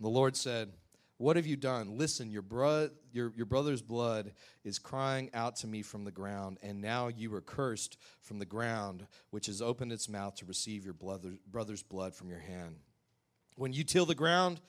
The 0.00 0.08
Lord 0.08 0.34
said, 0.34 0.72
What 1.22 1.36
have 1.36 1.46
you 1.46 1.54
done? 1.54 1.98
Listen, 1.98 2.32
your, 2.32 2.42
bro- 2.42 2.90
your, 3.12 3.32
your 3.36 3.46
brother's 3.46 3.80
blood 3.80 4.32
is 4.64 4.80
crying 4.80 5.30
out 5.32 5.54
to 5.58 5.68
me 5.68 5.82
from 5.82 6.02
the 6.02 6.10
ground, 6.10 6.58
and 6.64 6.80
now 6.80 7.06
you 7.06 7.32
are 7.32 7.40
cursed 7.40 7.96
from 8.22 8.40
the 8.40 8.44
ground, 8.44 9.06
which 9.30 9.46
has 9.46 9.62
opened 9.62 9.92
its 9.92 10.08
mouth 10.08 10.34
to 10.34 10.46
receive 10.46 10.84
your 10.84 10.94
brother, 10.94 11.34
brother's 11.48 11.84
blood 11.84 12.12
from 12.12 12.28
your 12.28 12.40
hand. 12.40 12.74
When 13.54 13.72
you 13.72 13.84
till 13.84 14.04
the 14.04 14.16
ground, 14.16 14.60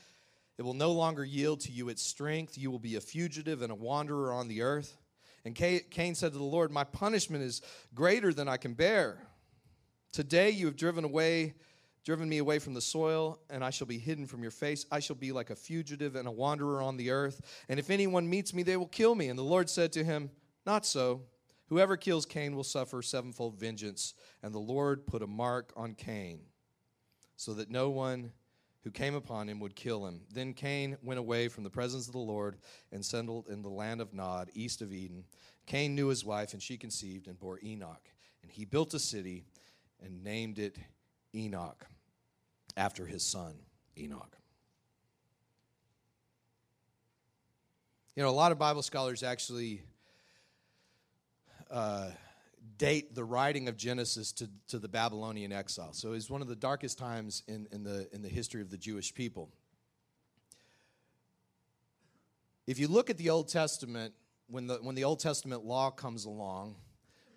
it 0.60 0.62
will 0.62 0.76
no 0.76 0.92
longer 0.92 1.26
yield 1.26 1.62
to 1.62 1.72
you 1.72 1.90
its 1.90 2.04
strength. 2.04 2.56
You 2.56 2.70
will 2.70 2.78
be 2.78 2.98
a 2.98 3.02
fugitive 3.02 3.64
and 3.64 3.72
a 3.72 3.76
wanderer 3.76 4.32
on 4.32 4.48
the 4.48 4.62
earth. 4.62 4.96
And 5.46 5.56
Cain 5.56 6.14
said 6.14 6.34
to 6.34 6.38
the 6.38 6.44
Lord, 6.44 6.72
My 6.72 6.84
punishment 6.84 7.44
is 7.44 7.64
greater 7.96 8.32
than 8.32 8.48
I 8.48 8.58
can 8.58 8.76
bear. 8.76 9.26
Today 10.12 10.52
you 10.52 10.68
have 10.68 10.76
driven 10.76 11.04
away 11.04 11.56
driven 12.04 12.28
me 12.28 12.40
away 12.40 12.60
from 12.60 12.74
the 12.74 12.82
soil, 12.82 13.40
and 13.50 13.64
I 13.64 13.70
shall 13.70 13.88
be 13.88 13.98
hidden 13.98 14.26
from 14.26 14.42
your 14.42 14.52
face. 14.52 14.86
I 14.92 15.00
shall 15.00 15.16
be 15.16 15.32
like 15.32 15.50
a 15.50 15.56
fugitive 15.56 16.16
and 16.16 16.28
a 16.28 16.32
wanderer 16.32 16.82
on 16.82 16.98
the 16.98 17.12
earth. 17.12 17.42
And 17.70 17.80
if 17.80 17.90
anyone 17.90 18.30
meets 18.30 18.54
me, 18.54 18.64
they 18.64 18.78
will 18.78 18.88
kill 18.88 19.16
me. 19.16 19.30
And 19.30 19.40
the 19.40 19.44
Lord 19.44 19.70
said 19.70 19.94
to 19.94 20.04
him, 20.04 20.30
Not 20.66 20.86
so. 20.86 21.22
Whoever 21.70 21.96
kills 21.96 22.26
Cain 22.26 22.56
will 22.56 22.66
suffer 22.66 23.02
sevenfold 23.02 23.58
vengeance. 23.58 24.14
And 24.42 24.54
the 24.54 24.60
Lord 24.60 25.08
put 25.08 25.24
a 25.24 25.28
mark 25.28 25.72
on 25.78 25.96
Cain, 25.96 26.42
so 27.38 27.54
that 27.54 27.70
no 27.70 27.90
one 27.90 28.32
who 28.84 28.92
came 28.92 29.16
upon 29.16 29.48
him 29.48 29.62
would 29.62 29.78
kill 29.78 30.06
him. 30.06 30.22
Then 30.34 30.54
Cain 30.54 30.98
went 31.02 31.20
away 31.20 31.48
from 31.48 31.64
the 31.64 31.70
presence 31.70 32.08
of 32.08 32.12
the 32.12 32.20
Lord 32.20 32.58
and 32.92 33.04
settled 33.04 33.48
in 33.48 33.62
the 33.62 33.70
land 33.70 34.02
of 34.02 34.14
Nod, 34.14 34.50
east 34.54 34.82
of 34.82 34.92
Eden. 34.92 35.24
Cain 35.66 35.96
knew 35.96 36.08
his 36.08 36.26
wife, 36.26 36.52
and 36.52 36.62
she 36.62 36.76
conceived 36.76 37.28
and 37.28 37.40
bore 37.40 37.62
Enoch. 37.64 38.10
And 38.42 38.52
he 38.52 38.66
built 38.66 38.94
a 38.94 39.00
city 39.00 39.46
and 40.04 40.22
named 40.22 40.60
it 40.60 40.78
Enoch 41.34 41.88
after 42.76 43.06
his 43.06 43.24
son, 43.24 43.56
Enoch. 43.98 44.38
You 48.16 48.24
know, 48.24 48.30
a 48.30 48.32
lot 48.32 48.52
of 48.52 48.60
Bible 48.60 48.84
scholars 48.84 49.24
actually 49.24 49.82
uh, 51.72 52.10
date 52.78 53.16
the 53.16 53.24
writing 53.24 53.68
of 53.68 53.76
Genesis 53.76 54.32
to, 54.34 54.50
to 54.68 54.78
the 54.78 54.88
Babylonian 54.88 55.52
exile. 55.52 55.94
So 55.94 56.14
it's 56.14 56.30
one 56.30 56.42
of 56.42 56.48
the 56.48 56.56
darkest 56.56 57.00
times 57.00 57.42
in, 57.48 57.68
in, 57.72 57.84
the, 57.84 58.08
in 58.14 58.22
the 58.22 58.30
history 58.30 58.62
of 58.62 58.70
the 58.70 58.78
Jewish 58.78 59.14
people. 59.14 59.50
If 62.68 62.80
you 62.80 62.88
look 62.88 63.10
at 63.10 63.18
the 63.18 63.30
Old 63.30 63.50
Testament, 63.50 64.14
when 64.48 64.68
the, 64.68 64.76
when 64.76 64.96
the 64.96 65.04
Old 65.04 65.20
Testament 65.20 65.66
law 65.66 65.90
comes 65.90 66.26
along, 66.26 66.76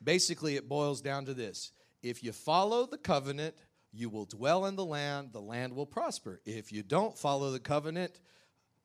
basically 0.05 0.57
it 0.57 0.69
boils 0.69 1.01
down 1.01 1.25
to 1.25 1.35
this 1.35 1.73
if 2.03 2.23
you 2.23 2.33
follow 2.33 2.87
the 2.87 2.99
covenant, 2.99 3.55
you 3.97 4.09
will 4.09 4.27
dwell 4.27 4.67
in 4.67 4.77
the 4.77 4.85
land, 4.85 5.31
the 5.33 5.41
land 5.41 5.75
will 5.75 5.87
prosper. 5.87 6.41
If 6.45 6.73
you 6.73 6.83
don't 6.83 7.17
follow 7.17 7.51
the 7.51 7.61
covenant, 7.61 8.21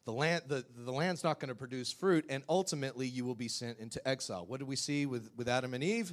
the 0.06 0.14
land 0.14 0.44
the, 0.48 0.66
the 0.76 0.92
land's 0.92 1.24
not 1.24 1.40
going 1.40 1.50
to 1.50 1.56
produce 1.56 1.92
fruit, 1.92 2.26
and 2.30 2.44
ultimately 2.50 3.08
you 3.08 3.26
will 3.26 3.36
be 3.36 3.48
sent 3.48 3.80
into 3.80 4.06
exile. 4.08 4.46
What 4.48 4.60
do 4.60 4.66
we 4.66 4.76
see 4.76 5.06
with, 5.06 5.30
with 5.36 5.48
Adam 5.48 5.74
and 5.74 5.84
Eve? 5.84 6.10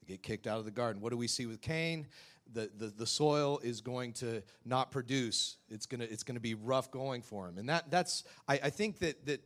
They 0.00 0.14
get 0.14 0.22
kicked 0.22 0.46
out 0.46 0.58
of 0.58 0.64
the 0.64 0.70
garden. 0.70 1.00
What 1.00 1.10
do 1.10 1.16
we 1.16 1.28
see 1.28 1.46
with 1.46 1.60
Cain? 1.60 2.06
The, 2.52 2.70
the, 2.78 2.86
the 2.86 3.06
soil 3.06 3.60
is 3.62 3.82
going 3.82 4.14
to 4.14 4.42
not 4.64 4.90
produce. 4.90 5.58
It's 5.68 5.84
going 5.84 6.00
to, 6.00 6.10
it's 6.10 6.22
going 6.22 6.36
to 6.36 6.40
be 6.40 6.54
rough 6.54 6.90
going 6.90 7.20
for 7.20 7.46
him. 7.46 7.58
And 7.58 7.68
that, 7.68 7.90
that's, 7.90 8.24
I, 8.48 8.54
I 8.54 8.70
think 8.70 9.00
that, 9.00 9.26
that 9.26 9.42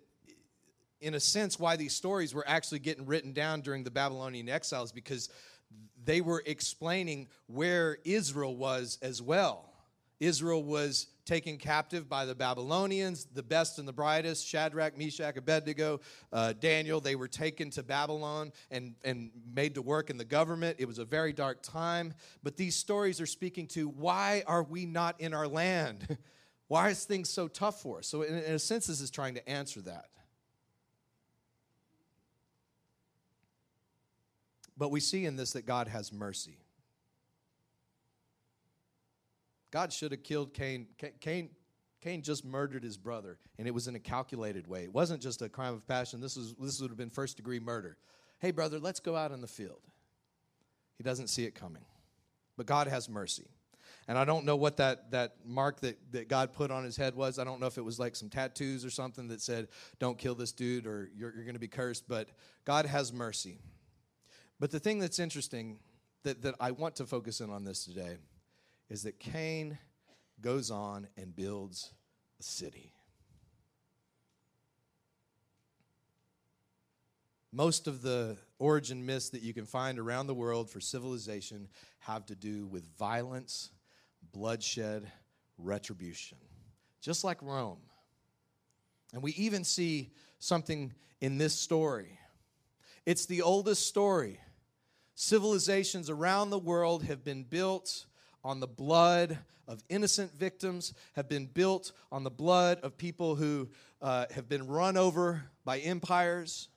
in 1.01 1.15
a 1.15 1.21
sense, 1.21 1.59
why 1.59 1.75
these 1.75 1.95
stories 1.95 2.33
were 2.33 2.45
actually 2.47 2.79
getting 2.79 3.05
written 3.07 3.33
down 3.33 3.61
during 3.61 3.83
the 3.83 3.91
Babylonian 3.91 4.49
exiles 4.49 4.93
because 4.93 5.29
they 6.05 6.21
were 6.21 6.43
explaining 6.47 7.29
where 7.47 7.99
Israel 8.05 8.57
was 8.57 8.99
as 9.03 9.23
well. 9.23 9.69
Israel 10.21 10.63
was 10.63 11.09
taken 11.25 11.59
captive 11.59 12.09
by 12.09 12.25
the 12.25 12.35
Babylonians, 12.35 13.27
the 13.35 13.43
best 13.43 13.79
and 13.81 13.89
the 13.89 13.93
brightest, 13.93 14.47
Shadrach, 14.47 14.97
Meshach, 14.97 15.37
Abednego, 15.37 16.01
uh, 16.33 16.53
Daniel. 16.53 17.01
They 17.01 17.17
were 17.17 17.27
taken 17.27 17.71
to 17.71 17.83
Babylon 17.83 18.53
and, 18.71 18.95
and 19.05 19.31
made 19.53 19.75
to 19.75 19.83
work 19.83 20.11
in 20.11 20.19
the 20.19 20.25
government. 20.25 20.77
It 20.79 20.87
was 20.87 20.99
a 20.99 21.05
very 21.05 21.33
dark 21.33 21.63
time. 21.63 22.15
But 22.43 22.57
these 22.57 22.77
stories 22.77 23.21
are 23.21 23.27
speaking 23.27 23.67
to 23.69 23.89
why 23.89 24.45
are 24.47 24.63
we 24.63 24.87
not 24.87 25.21
in 25.21 25.35
our 25.35 25.49
land? 25.49 26.17
why 26.69 26.91
is 26.91 27.05
things 27.05 27.29
so 27.29 27.49
tough 27.49 27.83
for 27.83 27.99
us? 27.99 28.07
So, 28.07 28.23
in, 28.23 28.35
in 28.37 28.55
a 28.55 28.59
sense, 28.61 28.87
this 28.87 29.01
is 29.01 29.11
trying 29.11 29.35
to 29.35 29.49
answer 29.49 29.81
that. 29.83 30.07
But 34.77 34.91
we 34.91 35.01
see 35.01 35.27
in 35.27 35.37
this 35.37 35.53
that 35.53 35.67
God 35.67 35.89
has 35.89 36.13
mercy. 36.13 36.59
God 39.71 39.93
should 39.93 40.13
have 40.13 40.23
killed 40.23 40.55
Cain. 40.55 40.87
Cain, 41.21 41.51
Cain 42.01 42.23
just 42.23 42.45
murdered 42.45 42.83
his 42.83 42.97
brother, 42.97 43.39
and 43.59 43.67
it 43.67 43.71
was 43.71 43.89
in 43.89 43.95
a 43.95 44.01
calculated 44.01 44.67
way. 44.67 44.85
It 44.85 44.93
wasn't 44.93 45.23
just 45.23 45.41
a 45.41 45.49
crime 45.49 45.75
of 45.75 45.87
passion. 45.87 46.21
This, 46.21 46.37
was, 46.37 46.55
this 46.61 46.81
would 46.81 46.91
have 46.91 46.99
been 46.99 47.11
first 47.11 47.37
degree 47.37 47.61
murder. 47.61 47.97
Hey, 48.41 48.51
brother, 48.51 48.79
let's 48.79 49.01
go 49.01 49.17
out 49.17 49.31
in 49.31 49.41
the 49.41 49.47
field. 49.47 49.81
He 50.99 51.05
doesn't 51.05 51.29
see 51.29 51.45
it 51.45 51.55
coming. 51.55 51.85
But 52.57 52.67
God 52.67 52.89
has 52.89 53.09
mercy. 53.09 53.47
And 54.09 54.19
I 54.19 54.25
don't 54.25 54.45
know 54.45 54.57
what 54.57 54.79
that, 54.79 55.13
that 55.13 55.37
mark 55.45 55.81
that, 55.81 55.97
that 56.13 56.29
God 56.29 56.53
put 56.53 56.71
on 56.71 56.85
his 56.85 56.97
head 56.97 57.15
was. 57.15 57.39
I 57.39 57.45
don't 57.45 57.61
know 57.61 57.67
if 57.67 57.79
it 57.79 57.85
was 57.85 58.01
like 58.01 58.17
some 58.17 58.29
tattoos 58.29 58.85
or 58.85 58.91
something 58.91 59.29
that 59.29 59.41
said, 59.41 59.69
don't 60.01 60.19
kill 60.19 60.35
this 60.35 60.51
dude 60.53 60.87
or 60.87 61.09
you're, 61.17 61.33
you're 61.35 61.45
going 61.45 61.55
to 61.55 61.61
be 61.61 61.69
cursed. 61.69 62.09
But 62.09 62.31
God 62.65 62.85
has 62.85 63.13
mercy. 63.13 63.59
But 64.63 64.71
the 64.71 64.79
thing 64.79 65.01
that's 65.01 65.19
interesting 65.19 65.81
that, 66.23 66.43
that 66.43 66.55
I 66.61 66.71
want 66.71 66.95
to 66.95 67.05
focus 67.05 67.41
in 67.41 67.51
on 67.51 67.65
this 67.65 67.85
today 67.85 68.15
is 68.89 69.03
that 69.03 69.19
Cain 69.19 69.77
goes 70.41 70.71
on 70.71 71.09
and 71.17 71.35
builds 71.35 71.93
a 72.39 72.45
city. 72.45 72.93
Most 77.51 77.89
of 77.89 78.03
the 78.03 78.37
origin 78.61 79.05
myths 79.05 79.31
that 79.31 79.43
you 79.43 79.53
can 79.53 79.65
find 79.65 79.99
around 79.99 80.29
the 80.29 80.35
world 80.35 80.71
for 80.71 80.79
civilization 80.79 81.67
have 81.99 82.25
to 82.27 82.37
do 82.37 82.67
with 82.67 82.87
violence, 82.97 83.71
bloodshed, 84.33 85.11
retribution, 85.59 86.39
just 87.01 87.25
like 87.25 87.43
Rome. 87.43 87.81
And 89.13 89.25
we 89.25 89.33
even 89.33 89.65
see 89.65 90.13
something 90.39 90.95
in 91.21 91.37
this 91.37 91.53
story. 91.53 92.17
It's 93.05 93.27
the 93.27 93.43
oldest 93.43 93.89
story 93.89 94.39
Civilizations 95.23 96.11
around 96.11 96.51
the 96.51 96.59
world 96.59 97.05
have 97.05 97.23
been 97.23 97.45
built 97.45 98.07
on 98.43 98.59
the 98.59 98.67
blood 98.67 99.39
of 99.69 99.81
innocent 99.89 100.35
victims, 100.35 100.95
have 101.15 101.29
been 101.29 101.47
built 101.47 101.93
on 102.11 102.25
the 102.25 102.31
blood 102.31 102.81
of 102.83 102.99
people 102.99 103.37
who 103.37 103.69
uh, 104.03 104.27
have 104.33 104.49
been 104.49 104.67
run 104.67 104.97
over 104.97 105.45
by 105.65 105.79
empires. 105.79 106.71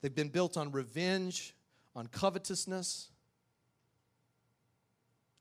They've 0.00 0.12
been 0.12 0.30
built 0.30 0.56
on 0.56 0.72
revenge, 0.72 1.54
on 1.94 2.08
covetousness. 2.08 3.10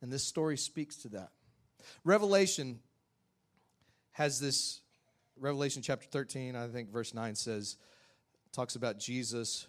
And 0.03 0.13
this 0.13 0.23
story 0.23 0.57
speaks 0.57 0.97
to 0.97 1.07
that. 1.09 1.31
Revelation 2.03 2.81
has 4.11 4.39
this 4.39 4.81
Revelation 5.39 5.81
chapter 5.81 6.05
13, 6.05 6.55
I 6.55 6.67
think 6.67 6.91
verse 6.91 7.15
9 7.15 7.33
says, 7.33 7.77
talks 8.51 8.75
about 8.75 8.99
Jesus 8.99 9.65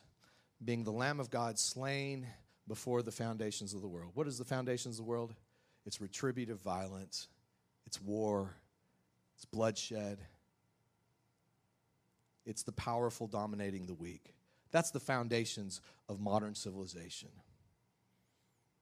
being 0.64 0.84
the 0.84 0.92
Lamb 0.92 1.20
of 1.20 1.30
God 1.30 1.58
slain 1.58 2.26
before 2.68 3.02
the 3.02 3.12
foundations 3.12 3.74
of 3.74 3.82
the 3.82 3.88
world. 3.88 4.12
What 4.14 4.26
is 4.26 4.38
the 4.38 4.44
foundations 4.44 4.98
of 4.98 5.04
the 5.04 5.10
world? 5.10 5.34
It's 5.84 6.00
retributive 6.00 6.60
violence, 6.60 7.28
it's 7.86 8.00
war, 8.00 8.56
it's 9.36 9.44
bloodshed, 9.44 10.18
it's 12.44 12.62
the 12.62 12.72
powerful 12.72 13.26
dominating 13.26 13.86
the 13.86 13.94
weak. 13.94 14.34
That's 14.70 14.90
the 14.90 15.00
foundations 15.00 15.80
of 16.08 16.20
modern 16.20 16.54
civilization. 16.54 17.28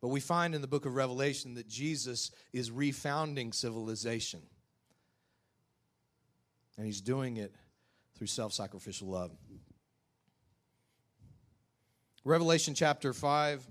But 0.01 0.09
we 0.09 0.21
find 0.21 0.55
in 0.55 0.61
the 0.61 0.67
book 0.67 0.87
of 0.87 0.95
Revelation 0.95 1.55
that 1.55 1.69
Jesus 1.69 2.31
is 2.53 2.71
refounding 2.71 3.55
civilization. 3.55 4.43
And 6.77 6.85
he's 6.85 7.01
doing 7.01 7.39
it 7.39 7.55
through 8.17 8.27
self 8.27 8.53
sacrificial 8.53 9.09
love. 9.09 9.31
Revelation 12.27 12.73
chapter 12.73 13.13
5. 13.13 13.67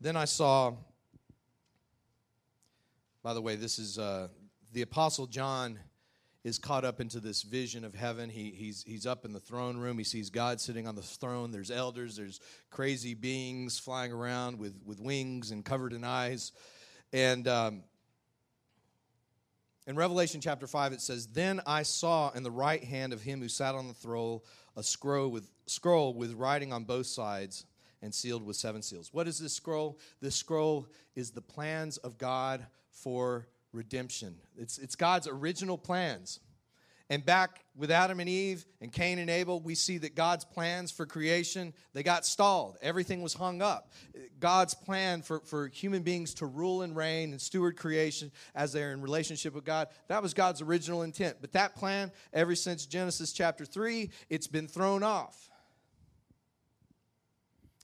Then 0.00 0.16
I 0.16 0.24
saw, 0.24 0.74
by 3.24 3.34
the 3.34 3.42
way, 3.42 3.56
this 3.56 3.80
is 3.80 3.98
uh, 3.98 4.28
the 4.72 4.82
Apostle 4.82 5.26
John 5.26 5.80
is 6.44 6.60
caught 6.60 6.84
up 6.84 7.00
into 7.00 7.18
this 7.18 7.42
vision 7.42 7.84
of 7.84 7.92
heaven. 7.92 8.30
He, 8.30 8.52
he's, 8.52 8.84
he's 8.86 9.04
up 9.04 9.24
in 9.24 9.32
the 9.32 9.40
throne 9.40 9.78
room. 9.78 9.98
He 9.98 10.04
sees 10.04 10.30
God 10.30 10.60
sitting 10.60 10.86
on 10.86 10.94
the 10.94 11.02
throne. 11.02 11.50
There's 11.50 11.72
elders, 11.72 12.14
there's 12.14 12.38
crazy 12.70 13.14
beings 13.14 13.80
flying 13.80 14.12
around 14.12 14.60
with, 14.60 14.80
with 14.86 15.00
wings 15.00 15.50
and 15.50 15.64
covered 15.64 15.92
in 15.92 16.04
eyes. 16.04 16.52
And 17.12 17.48
um, 17.48 17.82
in 19.86 19.96
Revelation 19.96 20.40
chapter 20.40 20.66
5, 20.66 20.92
it 20.92 21.00
says, 21.00 21.26
Then 21.26 21.60
I 21.66 21.82
saw 21.82 22.30
in 22.30 22.42
the 22.42 22.50
right 22.50 22.82
hand 22.82 23.12
of 23.12 23.22
him 23.22 23.40
who 23.40 23.48
sat 23.48 23.74
on 23.74 23.88
the 23.88 23.94
throne 23.94 24.40
a 24.76 24.82
scroll 24.82 25.28
with, 25.28 25.50
scroll 25.66 26.14
with 26.14 26.32
writing 26.34 26.72
on 26.72 26.84
both 26.84 27.06
sides 27.06 27.66
and 28.02 28.14
sealed 28.14 28.44
with 28.44 28.56
seven 28.56 28.82
seals. 28.82 29.10
What 29.12 29.28
is 29.28 29.38
this 29.38 29.52
scroll? 29.52 29.98
This 30.20 30.36
scroll 30.36 30.88
is 31.14 31.30
the 31.30 31.40
plans 31.40 31.96
of 31.98 32.18
God 32.18 32.66
for 32.90 33.46
redemption. 33.72 34.36
It's, 34.56 34.78
it's 34.78 34.96
God's 34.96 35.28
original 35.28 35.76
plans. 35.78 36.40
And 37.10 37.24
back 37.24 37.62
with 37.76 37.90
Adam 37.90 38.18
and 38.18 38.28
Eve 38.28 38.64
and 38.80 38.90
Cain 38.90 39.18
and 39.18 39.28
Abel, 39.28 39.60
we 39.60 39.74
see 39.74 39.98
that 39.98 40.14
God's 40.14 40.44
plans 40.44 40.90
for 40.90 41.04
creation, 41.04 41.74
they 41.92 42.02
got 42.02 42.24
stalled. 42.24 42.78
Everything 42.80 43.20
was 43.20 43.34
hung 43.34 43.60
up. 43.60 43.92
God's 44.40 44.72
plan 44.72 45.20
for, 45.20 45.40
for 45.40 45.68
human 45.68 46.02
beings 46.02 46.32
to 46.34 46.46
rule 46.46 46.80
and 46.80 46.96
reign 46.96 47.32
and 47.32 47.40
steward 47.40 47.76
creation 47.76 48.32
as 48.54 48.72
they're 48.72 48.92
in 48.92 49.02
relationship 49.02 49.54
with 49.54 49.64
God, 49.64 49.88
that 50.08 50.22
was 50.22 50.32
God's 50.32 50.62
original 50.62 51.02
intent. 51.02 51.38
But 51.42 51.52
that 51.52 51.76
plan, 51.76 52.10
ever 52.32 52.54
since 52.54 52.86
Genesis 52.86 53.32
chapter 53.32 53.66
3, 53.66 54.10
it's 54.30 54.46
been 54.46 54.66
thrown 54.66 55.02
off. 55.02 55.50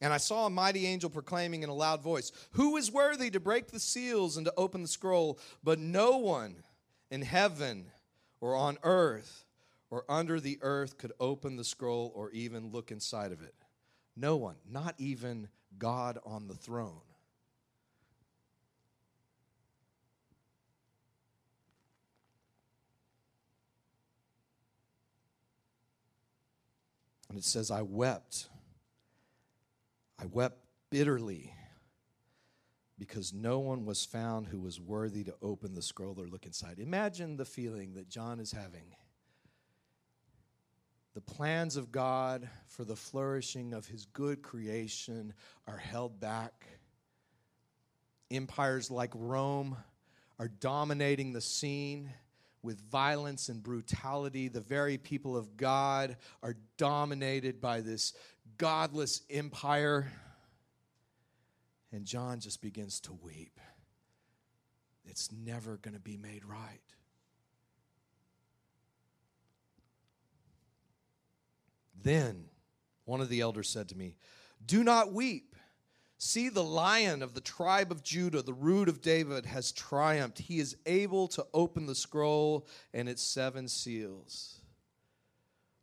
And 0.00 0.14
I 0.14 0.16
saw 0.16 0.46
a 0.46 0.50
mighty 0.50 0.87
angel 0.87 1.11
proclaiming 1.11 1.62
in 1.62 1.68
a 1.68 1.74
loud 1.74 2.02
voice, 2.02 2.33
Who 2.52 2.78
is 2.78 2.90
worthy 2.90 3.28
to 3.30 3.40
break 3.40 3.68
the 3.68 3.80
seals 3.80 4.38
and 4.38 4.46
to 4.46 4.54
open 4.56 4.80
the 4.80 4.88
scroll? 4.88 5.38
But 5.62 5.78
no 5.78 6.16
one 6.16 6.56
in 7.11 7.20
heaven 7.20 7.90
or 8.40 8.55
on 8.55 8.79
earth 8.83 9.44
or 9.90 10.05
under 10.09 10.40
the 10.40 10.59
earth 10.62 10.98
could 10.98 11.12
open 11.20 11.57
the 11.57 11.64
scroll 11.64 12.12
or 12.14 12.31
even 12.31 12.70
look 12.70 12.90
inside 12.90 13.33
of 13.33 13.42
it. 13.42 13.55
No 14.16 14.37
one, 14.37 14.57
not 14.68 14.94
even 14.98 15.48
God 15.79 16.18
on 16.24 16.46
the 16.46 16.55
throne. 16.55 17.00
And 27.29 27.38
it 27.38 27.44
says, 27.44 27.70
I 27.70 27.83
wept 27.83 28.48
I 30.20 30.26
wept 30.26 30.59
bitterly 30.90 31.55
because 33.00 33.32
no 33.32 33.58
one 33.58 33.86
was 33.86 34.04
found 34.04 34.46
who 34.46 34.60
was 34.60 34.78
worthy 34.78 35.24
to 35.24 35.34
open 35.40 35.74
the 35.74 35.80
scroll 35.80 36.20
or 36.20 36.26
look 36.26 36.44
inside. 36.44 36.78
Imagine 36.78 37.38
the 37.38 37.46
feeling 37.46 37.94
that 37.94 38.10
John 38.10 38.38
is 38.38 38.52
having. 38.52 38.94
The 41.14 41.22
plans 41.22 41.76
of 41.76 41.90
God 41.90 42.46
for 42.68 42.84
the 42.84 42.94
flourishing 42.94 43.72
of 43.72 43.86
his 43.86 44.04
good 44.04 44.42
creation 44.42 45.32
are 45.66 45.78
held 45.78 46.20
back. 46.20 46.66
Empires 48.30 48.90
like 48.90 49.12
Rome 49.14 49.78
are 50.38 50.48
dominating 50.48 51.32
the 51.32 51.40
scene 51.40 52.12
with 52.62 52.78
violence 52.90 53.48
and 53.48 53.62
brutality. 53.62 54.48
The 54.48 54.60
very 54.60 54.98
people 54.98 55.38
of 55.38 55.56
God 55.56 56.18
are 56.42 56.56
dominated 56.76 57.62
by 57.62 57.80
this 57.80 58.12
godless 58.58 59.22
empire. 59.30 60.12
And 61.92 62.05
John 62.05 62.40
just 62.40 62.62
begins 62.62 63.00
to 63.00 63.12
weep. 63.12 63.59
It's 65.05 65.31
never 65.33 65.76
going 65.76 65.94
to 65.94 66.00
be 66.00 66.16
made 66.16 66.44
right. 66.44 66.81
Then 72.03 72.44
one 73.05 73.20
of 73.20 73.29
the 73.29 73.40
elders 73.40 73.68
said 73.68 73.88
to 73.88 73.98
me, 73.98 74.16
Do 74.64 74.85
not 74.85 75.12
weep. 75.12 75.57
See, 76.22 76.50
the 76.50 76.62
lion 76.62 77.22
of 77.22 77.33
the 77.33 77.40
tribe 77.40 77.90
of 77.90 78.03
Judah, 78.03 78.42
the 78.42 78.53
root 78.53 78.88
of 78.90 79.00
David, 79.00 79.46
has 79.46 79.72
triumphed. 79.72 80.38
He 80.38 80.59
is 80.59 80.76
able 80.85 81.29
to 81.29 81.46
open 81.55 81.87
the 81.87 81.94
scroll 81.94 82.66
and 82.92 83.09
its 83.09 83.22
seven 83.22 83.68
seals. 83.68 84.61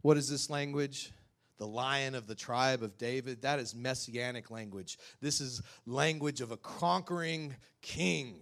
What 0.03 0.15
is 0.15 0.29
this 0.29 0.49
language? 0.49 1.11
The 1.57 1.67
lion 1.67 2.15
of 2.15 2.27
the 2.27 2.35
tribe 2.35 2.83
of 2.83 2.97
David. 2.97 3.41
That 3.41 3.59
is 3.59 3.75
messianic 3.75 4.51
language. 4.51 4.97
This 5.21 5.41
is 5.41 5.61
language 5.85 6.41
of 6.41 6.51
a 6.51 6.57
conquering 6.57 7.55
king. 7.81 8.41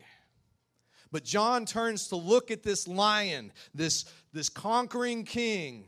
But 1.12 1.24
John 1.24 1.66
turns 1.66 2.10
to 2.10 2.16
look 2.16 2.52
at 2.52 2.64
this 2.64 2.88
lion, 2.88 3.52
this, 3.74 4.06
this 4.34 4.50
conquering 4.50 5.24
king, 5.24 5.86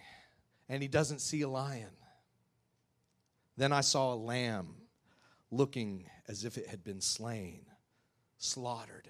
and 0.69 0.81
he 0.81 0.87
doesn't 0.87 1.19
see 1.19 1.41
a 1.41 1.49
lion. 1.49 1.89
Then 3.57 3.73
I 3.73 3.81
saw 3.81 4.13
a 4.13 4.15
lamb 4.15 4.75
looking 5.51 6.05
as 6.27 6.45
if 6.45 6.57
it 6.57 6.67
had 6.67 6.83
been 6.83 7.01
slain, 7.01 7.65
slaughtered 8.37 9.09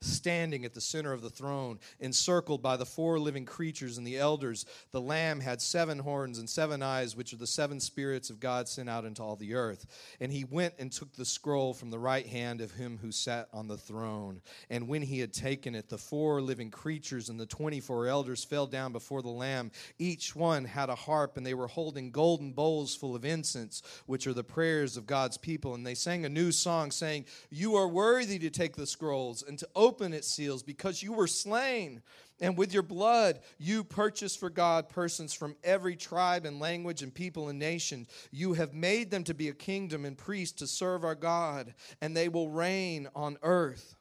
standing 0.00 0.64
at 0.64 0.74
the 0.74 0.80
center 0.80 1.12
of 1.12 1.22
the 1.22 1.30
throne, 1.30 1.78
encircled 2.00 2.62
by 2.62 2.76
the 2.76 2.86
four 2.86 3.18
living 3.18 3.44
creatures 3.44 3.98
and 3.98 4.06
the 4.06 4.16
elders. 4.16 4.64
The 4.92 5.00
Lamb 5.00 5.40
had 5.40 5.60
seven 5.60 5.98
horns 5.98 6.38
and 6.38 6.48
seven 6.48 6.82
eyes, 6.82 7.16
which 7.16 7.32
are 7.32 7.38
the 7.38 7.46
seven 7.46 7.80
spirits 7.80 8.30
of 8.30 8.38
God 8.38 8.68
sent 8.68 8.88
out 8.88 9.04
into 9.04 9.22
all 9.22 9.36
the 9.36 9.54
earth. 9.54 9.86
And 10.20 10.30
he 10.30 10.44
went 10.44 10.74
and 10.78 10.92
took 10.92 11.12
the 11.14 11.24
scroll 11.24 11.74
from 11.74 11.90
the 11.90 11.98
right 11.98 12.26
hand 12.26 12.60
of 12.60 12.72
him 12.72 12.98
who 13.02 13.10
sat 13.10 13.48
on 13.52 13.66
the 13.66 13.76
throne. 13.76 14.40
And 14.70 14.86
when 14.86 15.02
he 15.02 15.18
had 15.18 15.32
taken 15.32 15.74
it, 15.74 15.88
the 15.88 15.98
four 15.98 16.40
living 16.40 16.70
creatures 16.70 17.28
and 17.28 17.38
the 17.38 17.46
24 17.46 18.06
elders 18.06 18.44
fell 18.44 18.66
down 18.66 18.92
before 18.92 19.22
the 19.22 19.28
Lamb. 19.28 19.72
Each 19.98 20.36
one 20.36 20.64
had 20.64 20.90
a 20.90 20.94
harp, 20.94 21.36
and 21.36 21.44
they 21.44 21.54
were 21.54 21.68
holding 21.68 22.12
golden 22.12 22.52
bowls 22.52 22.94
full 22.94 23.16
of 23.16 23.24
incense, 23.24 23.82
which 24.06 24.26
are 24.26 24.34
the 24.34 24.44
prayers 24.44 24.96
of 24.96 25.06
God's 25.06 25.36
people. 25.36 25.74
And 25.74 25.84
they 25.84 25.94
sang 25.94 26.24
a 26.24 26.28
new 26.28 26.52
song, 26.52 26.92
saying, 26.92 27.24
You 27.50 27.74
are 27.74 27.88
worthy 27.88 28.38
to 28.38 28.50
take 28.50 28.76
the 28.76 28.86
scrolls 28.86 29.42
and 29.42 29.58
to 29.58 29.68
open 29.74 29.87
open 29.88 30.12
its 30.12 30.28
seals 30.28 30.62
because 30.62 31.02
you 31.02 31.14
were 31.14 31.26
slain. 31.26 32.02
And 32.40 32.56
with 32.56 32.72
your 32.72 32.82
blood, 32.82 33.40
you 33.58 33.82
purchased 33.82 34.38
for 34.38 34.50
God 34.50 34.88
persons 34.88 35.32
from 35.32 35.56
every 35.64 35.96
tribe 35.96 36.44
and 36.44 36.60
language 36.60 37.02
and 37.02 37.12
people 37.12 37.48
and 37.48 37.58
nation. 37.58 38.06
You 38.30 38.52
have 38.52 38.74
made 38.74 39.10
them 39.10 39.24
to 39.24 39.34
be 39.34 39.48
a 39.48 39.54
kingdom 39.54 40.04
and 40.04 40.16
priests 40.16 40.58
to 40.58 40.66
serve 40.66 41.04
our 41.04 41.16
God, 41.16 41.74
and 42.00 42.16
they 42.16 42.28
will 42.28 42.50
reign 42.50 43.08
on 43.16 43.38
earth. 43.42 43.96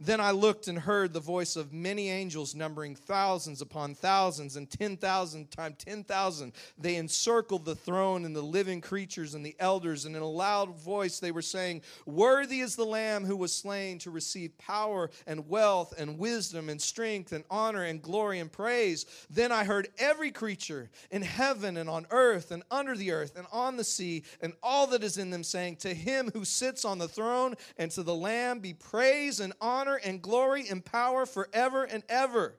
Then 0.00 0.20
I 0.20 0.30
looked 0.30 0.68
and 0.68 0.78
heard 0.78 1.12
the 1.12 1.20
voice 1.20 1.56
of 1.56 1.72
many 1.72 2.10
angels, 2.10 2.54
numbering 2.54 2.94
thousands 2.94 3.60
upon 3.60 3.94
thousands 3.94 4.56
and 4.56 4.70
10,000 4.70 5.50
times 5.50 5.76
10,000. 5.78 6.52
They 6.78 6.96
encircled 6.96 7.64
the 7.64 7.74
throne 7.74 8.24
and 8.24 8.34
the 8.34 8.42
living 8.42 8.80
creatures 8.80 9.34
and 9.34 9.44
the 9.44 9.56
elders, 9.58 10.04
and 10.04 10.16
in 10.16 10.22
a 10.22 10.28
loud 10.28 10.76
voice 10.76 11.18
they 11.18 11.30
were 11.30 11.42
saying, 11.42 11.82
Worthy 12.06 12.60
is 12.60 12.76
the 12.76 12.84
Lamb 12.84 13.24
who 13.24 13.36
was 13.36 13.52
slain 13.52 13.98
to 14.00 14.10
receive 14.10 14.56
power 14.58 15.10
and 15.26 15.48
wealth 15.48 15.94
and 15.98 16.18
wisdom 16.18 16.68
and 16.68 16.80
strength 16.80 17.32
and 17.32 17.44
honor 17.50 17.84
and 17.84 18.02
glory 18.02 18.40
and 18.40 18.50
praise. 18.50 19.06
Then 19.30 19.52
I 19.52 19.64
heard 19.64 19.88
every 19.98 20.30
creature 20.30 20.90
in 21.10 21.22
heaven 21.22 21.76
and 21.76 21.88
on 21.88 22.06
earth 22.10 22.50
and 22.50 22.62
under 22.70 22.96
the 22.96 23.12
earth 23.12 23.36
and 23.36 23.46
on 23.52 23.76
the 23.76 23.84
sea 23.84 24.24
and 24.40 24.52
all 24.62 24.86
that 24.88 25.04
is 25.04 25.18
in 25.18 25.30
them 25.30 25.44
saying, 25.44 25.76
To 25.76 25.94
him 25.94 26.30
who 26.32 26.44
sits 26.44 26.84
on 26.84 26.98
the 26.98 27.08
throne 27.08 27.54
and 27.76 27.90
to 27.92 28.02
the 28.02 28.14
Lamb 28.14 28.60
be 28.60 28.74
praise 28.74 29.40
and 29.40 29.52
honor 29.60 29.77
honor 29.78 30.00
and 30.04 30.20
glory 30.20 30.68
and 30.68 30.84
power 30.84 31.26
forever 31.26 31.84
and 31.84 32.02
ever. 32.08 32.54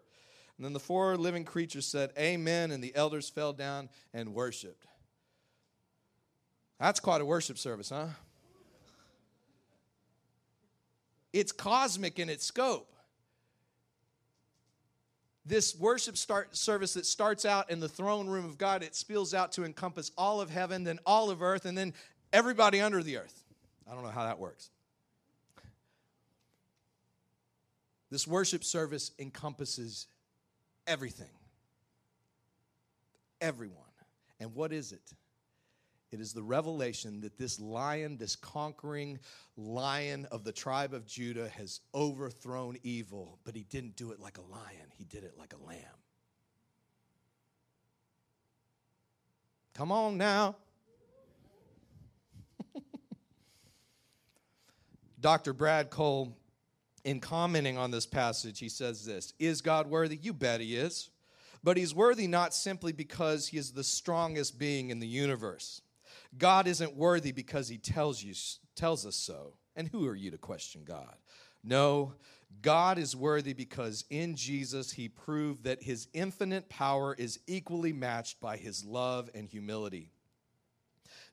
And 0.58 0.66
then 0.66 0.74
the 0.74 0.80
four 0.80 1.18
living 1.18 1.46
creatures 1.46 1.86
said, 1.86 2.12
Amen. 2.18 2.72
And 2.72 2.84
the 2.84 2.96
elders 2.96 3.30
fell 3.30 3.54
down 3.54 3.90
and 4.14 4.34
worshiped. 4.34 4.86
That's 6.80 7.00
quite 7.00 7.22
a 7.22 7.26
worship 7.26 7.58
service, 7.58 7.90
huh? 7.90 8.08
It's 11.32 11.52
cosmic 11.52 12.20
in 12.20 12.30
its 12.30 12.46
scope. 12.46 12.88
this 15.46 15.76
worship 15.76 16.16
start 16.16 16.56
service 16.56 16.94
that 16.94 17.06
starts 17.06 17.44
out 17.44 17.72
in 17.72 17.80
the 17.80 17.90
throne 17.90 18.28
room 18.28 18.46
of 18.46 18.58
God, 18.58 18.84
it 18.84 18.96
spills 18.96 19.34
out 19.34 19.52
to 19.54 19.66
encompass 19.66 20.12
all 20.18 20.42
of 20.42 20.50
heaven, 20.50 20.84
then 20.84 21.00
all 21.06 21.30
of 21.30 21.42
earth, 21.42 21.66
and 21.66 21.78
then 21.78 21.94
everybody 22.32 22.80
under 22.82 23.02
the 23.02 23.18
earth. 23.18 23.44
I 23.90 23.94
don't 23.94 24.04
know 24.04 24.10
how 24.10 24.26
that 24.26 24.40
works. 24.40 24.70
This 28.10 28.28
worship 28.28 28.64
service 28.64 29.12
encompasses 29.20 30.08
everything, 30.88 31.30
everyone. 33.40 33.76
And 34.40 34.56
what 34.56 34.72
is 34.72 34.92
it? 34.92 35.14
It 36.12 36.20
is 36.20 36.34
the 36.34 36.42
revelation 36.42 37.22
that 37.22 37.38
this 37.38 37.60
lion, 37.60 38.18
this 38.18 38.36
conquering 38.36 39.20
lion 39.56 40.26
of 40.32 40.44
the 40.44 40.52
tribe 40.52 40.96
of 40.96 41.06
Judah, 41.06 41.50
has 41.50 41.82
overthrown 41.94 42.78
evil, 42.82 43.38
but 43.44 43.56
he 43.56 43.64
didn't 43.64 43.96
do 43.96 44.12
it 44.12 44.20
like 44.20 44.40
a 44.40 44.52
lion, 44.52 44.92
he 44.98 45.04
did 45.04 45.24
it 45.24 45.36
like 45.38 45.54
a 45.54 45.68
lamb. 45.68 45.78
Come 49.76 49.92
on 49.92 50.18
now. 50.18 50.56
Dr. 55.22 55.54
Brad 55.54 55.92
Cole, 55.92 56.36
in 57.04 57.20
commenting 57.20 57.78
on 57.78 57.92
this 57.92 58.06
passage, 58.06 58.60
he 58.60 58.70
says 58.70 59.06
this 59.06 59.34
Is 59.40 59.62
God 59.62 59.88
worthy? 59.88 60.18
You 60.18 60.34
bet 60.34 60.62
he 60.62 60.76
is. 60.76 61.10
But 61.64 61.78
he's 61.78 61.94
worthy 61.94 62.28
not 62.28 62.54
simply 62.54 62.94
because 62.94 63.48
he 63.48 63.58
is 63.58 63.74
the 63.74 63.84
strongest 63.84 64.58
being 64.58 64.92
in 64.92 65.00
the 65.00 65.08
universe. 65.08 65.82
God 66.38 66.68
isn't 66.68 66.96
worthy 66.96 67.32
because 67.32 67.68
he 67.68 67.78
tells 67.78 68.24
you 68.24 68.34
tells 68.76 69.06
us 69.06 69.16
so. 69.16 69.54
And 69.76 69.88
who 69.88 70.08
are 70.08 70.16
you 70.16 70.32
to 70.32 70.38
question 70.38 70.84
God? 70.86 71.16
No, 71.64 72.14
God 72.62 72.98
is 72.98 73.16
worthy 73.16 73.54
because 73.54 74.06
in 74.10 74.36
Jesus 74.36 74.92
he 74.92 75.10
proved 75.10 75.64
that 75.64 75.84
his 75.84 76.08
infinite 76.14 76.70
power 76.70 77.14
is 77.18 77.40
equally 77.48 77.94
matched 77.94 78.40
by 78.40 78.58
his 78.58 78.86
love 78.86 79.30
and 79.34 79.48
humility. 79.48 80.12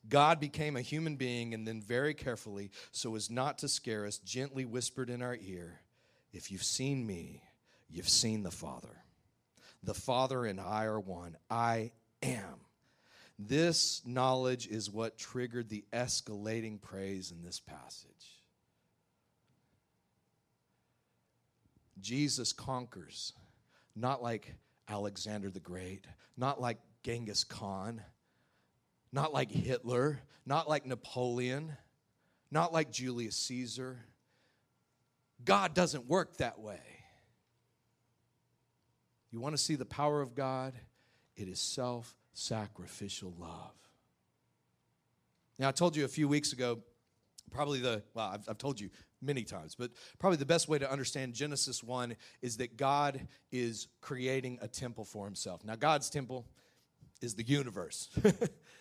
God 0.09 0.39
became 0.39 0.75
a 0.75 0.81
human 0.81 1.15
being 1.15 1.53
and 1.53 1.67
then, 1.67 1.81
very 1.81 2.13
carefully, 2.13 2.71
so 2.91 3.15
as 3.15 3.29
not 3.29 3.57
to 3.59 3.67
scare 3.67 4.05
us, 4.05 4.17
gently 4.19 4.65
whispered 4.65 5.09
in 5.09 5.21
our 5.21 5.37
ear, 5.41 5.81
If 6.31 6.51
you've 6.51 6.63
seen 6.63 7.05
me, 7.05 7.43
you've 7.89 8.09
seen 8.09 8.43
the 8.43 8.51
Father. 8.51 9.03
The 9.83 9.93
Father 9.93 10.45
and 10.45 10.59
I 10.59 10.85
are 10.85 10.99
one. 10.99 11.37
I 11.49 11.91
am. 12.21 12.61
This 13.39 14.01
knowledge 14.05 14.67
is 14.67 14.89
what 14.89 15.17
triggered 15.17 15.69
the 15.69 15.85
escalating 15.93 16.81
praise 16.81 17.31
in 17.31 17.43
this 17.43 17.59
passage. 17.59 18.41
Jesus 21.99 22.53
conquers, 22.53 23.33
not 23.95 24.23
like 24.23 24.55
Alexander 24.87 25.49
the 25.49 25.59
Great, 25.59 26.05
not 26.35 26.59
like 26.61 26.79
Genghis 27.03 27.43
Khan, 27.43 28.01
not 29.11 29.33
like 29.33 29.51
Hitler, 29.51 30.19
not 30.45 30.69
like 30.69 30.85
Napoleon, 30.85 31.73
not 32.51 32.73
like 32.73 32.91
Julius 32.91 33.35
Caesar. 33.35 33.99
God 35.43 35.73
doesn't 35.73 36.07
work 36.07 36.37
that 36.37 36.59
way. 36.59 36.79
You 39.31 39.39
want 39.39 39.53
to 39.53 39.61
see 39.61 39.75
the 39.75 39.85
power 39.85 40.21
of 40.21 40.35
God? 40.35 40.73
It 41.35 41.47
is 41.47 41.59
self 41.59 42.15
sacrificial 42.33 43.33
love. 43.39 43.73
Now, 45.59 45.69
I 45.69 45.71
told 45.71 45.95
you 45.95 46.05
a 46.05 46.07
few 46.07 46.27
weeks 46.27 46.53
ago, 46.53 46.79
probably 47.51 47.79
the, 47.79 48.03
well, 48.13 48.29
I've, 48.33 48.47
I've, 48.47 48.57
told 48.57 48.79
you 48.79 48.89
many 49.21 49.43
times, 49.43 49.73
but 49.73 49.91
probably 50.19 50.37
the 50.37 50.45
best 50.45 50.69
way 50.69 50.77
to 50.77 50.89
understand 50.89 51.33
Genesis 51.33 51.83
1 51.83 52.15
is 52.41 52.57
that 52.57 52.77
God 52.77 53.27
is 53.51 53.87
creating 54.01 54.59
a 54.61 54.67
temple 54.67 55.03
for 55.03 55.25
himself. 55.25 55.65
Now, 55.65 55.75
God's 55.75 56.09
temple 56.09 56.45
is 57.21 57.33
the 57.33 57.43
universe. 57.43 58.09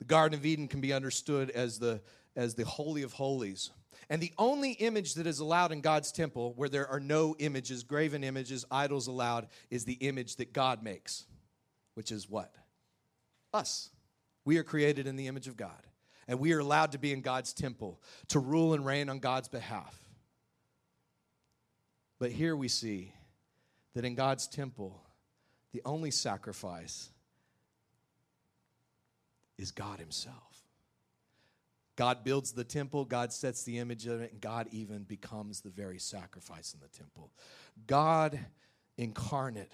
the 0.00 0.06
Garden 0.06 0.36
of 0.36 0.44
Eden 0.44 0.66
can 0.66 0.80
be 0.80 0.92
understood 0.92 1.50
as 1.50 1.78
the, 1.78 2.00
as 2.34 2.54
the 2.54 2.64
Holy 2.64 3.02
of 3.02 3.12
Holies. 3.12 3.70
And 4.08 4.20
the 4.20 4.32
only 4.38 4.72
image 4.72 5.14
that 5.14 5.26
is 5.26 5.38
allowed 5.38 5.70
in 5.70 5.82
God's 5.82 6.10
temple, 6.10 6.54
where 6.56 6.68
there 6.68 6.88
are 6.88 6.98
no 6.98 7.36
images, 7.38 7.84
graven 7.84 8.24
images, 8.24 8.64
idols 8.70 9.06
allowed, 9.06 9.46
is 9.70 9.84
the 9.84 9.92
image 9.92 10.36
that 10.36 10.52
God 10.52 10.82
makes, 10.82 11.26
which 11.94 12.10
is 12.10 12.28
what? 12.28 12.52
Us. 13.52 13.90
We 14.44 14.56
are 14.56 14.64
created 14.64 15.06
in 15.06 15.16
the 15.16 15.26
image 15.26 15.46
of 15.46 15.56
God, 15.56 15.86
and 16.26 16.40
we 16.40 16.54
are 16.54 16.60
allowed 16.60 16.92
to 16.92 16.98
be 16.98 17.12
in 17.12 17.20
God's 17.20 17.52
temple 17.52 18.00
to 18.28 18.40
rule 18.40 18.72
and 18.72 18.84
reign 18.86 19.10
on 19.10 19.18
God's 19.18 19.48
behalf. 19.48 19.96
But 22.18 22.32
here 22.32 22.56
we 22.56 22.68
see 22.68 23.12
that 23.94 24.04
in 24.04 24.14
God's 24.14 24.48
temple, 24.48 25.00
the 25.72 25.82
only 25.84 26.10
sacrifice 26.10 27.10
is 29.60 29.70
God 29.70 30.00
Himself. 30.00 30.36
God 31.96 32.24
builds 32.24 32.52
the 32.52 32.64
temple, 32.64 33.04
God 33.04 33.30
sets 33.30 33.62
the 33.62 33.78
image 33.78 34.06
of 34.06 34.22
it, 34.22 34.32
and 34.32 34.40
God 34.40 34.68
even 34.70 35.02
becomes 35.02 35.60
the 35.60 35.68
very 35.68 35.98
sacrifice 35.98 36.72
in 36.72 36.80
the 36.80 36.88
temple. 36.88 37.30
God 37.86 38.40
incarnate. 38.96 39.70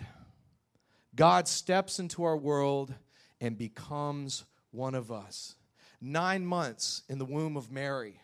God 1.14 1.46
steps 1.46 2.00
into 2.00 2.24
our 2.24 2.36
world 2.36 2.92
and 3.40 3.56
becomes 3.56 4.44
one 4.72 4.96
of 4.96 5.12
us. 5.12 5.54
Nine 6.00 6.44
months 6.44 7.02
in 7.08 7.18
the 7.18 7.24
womb 7.24 7.56
of 7.56 7.70
Mary. 7.70 8.20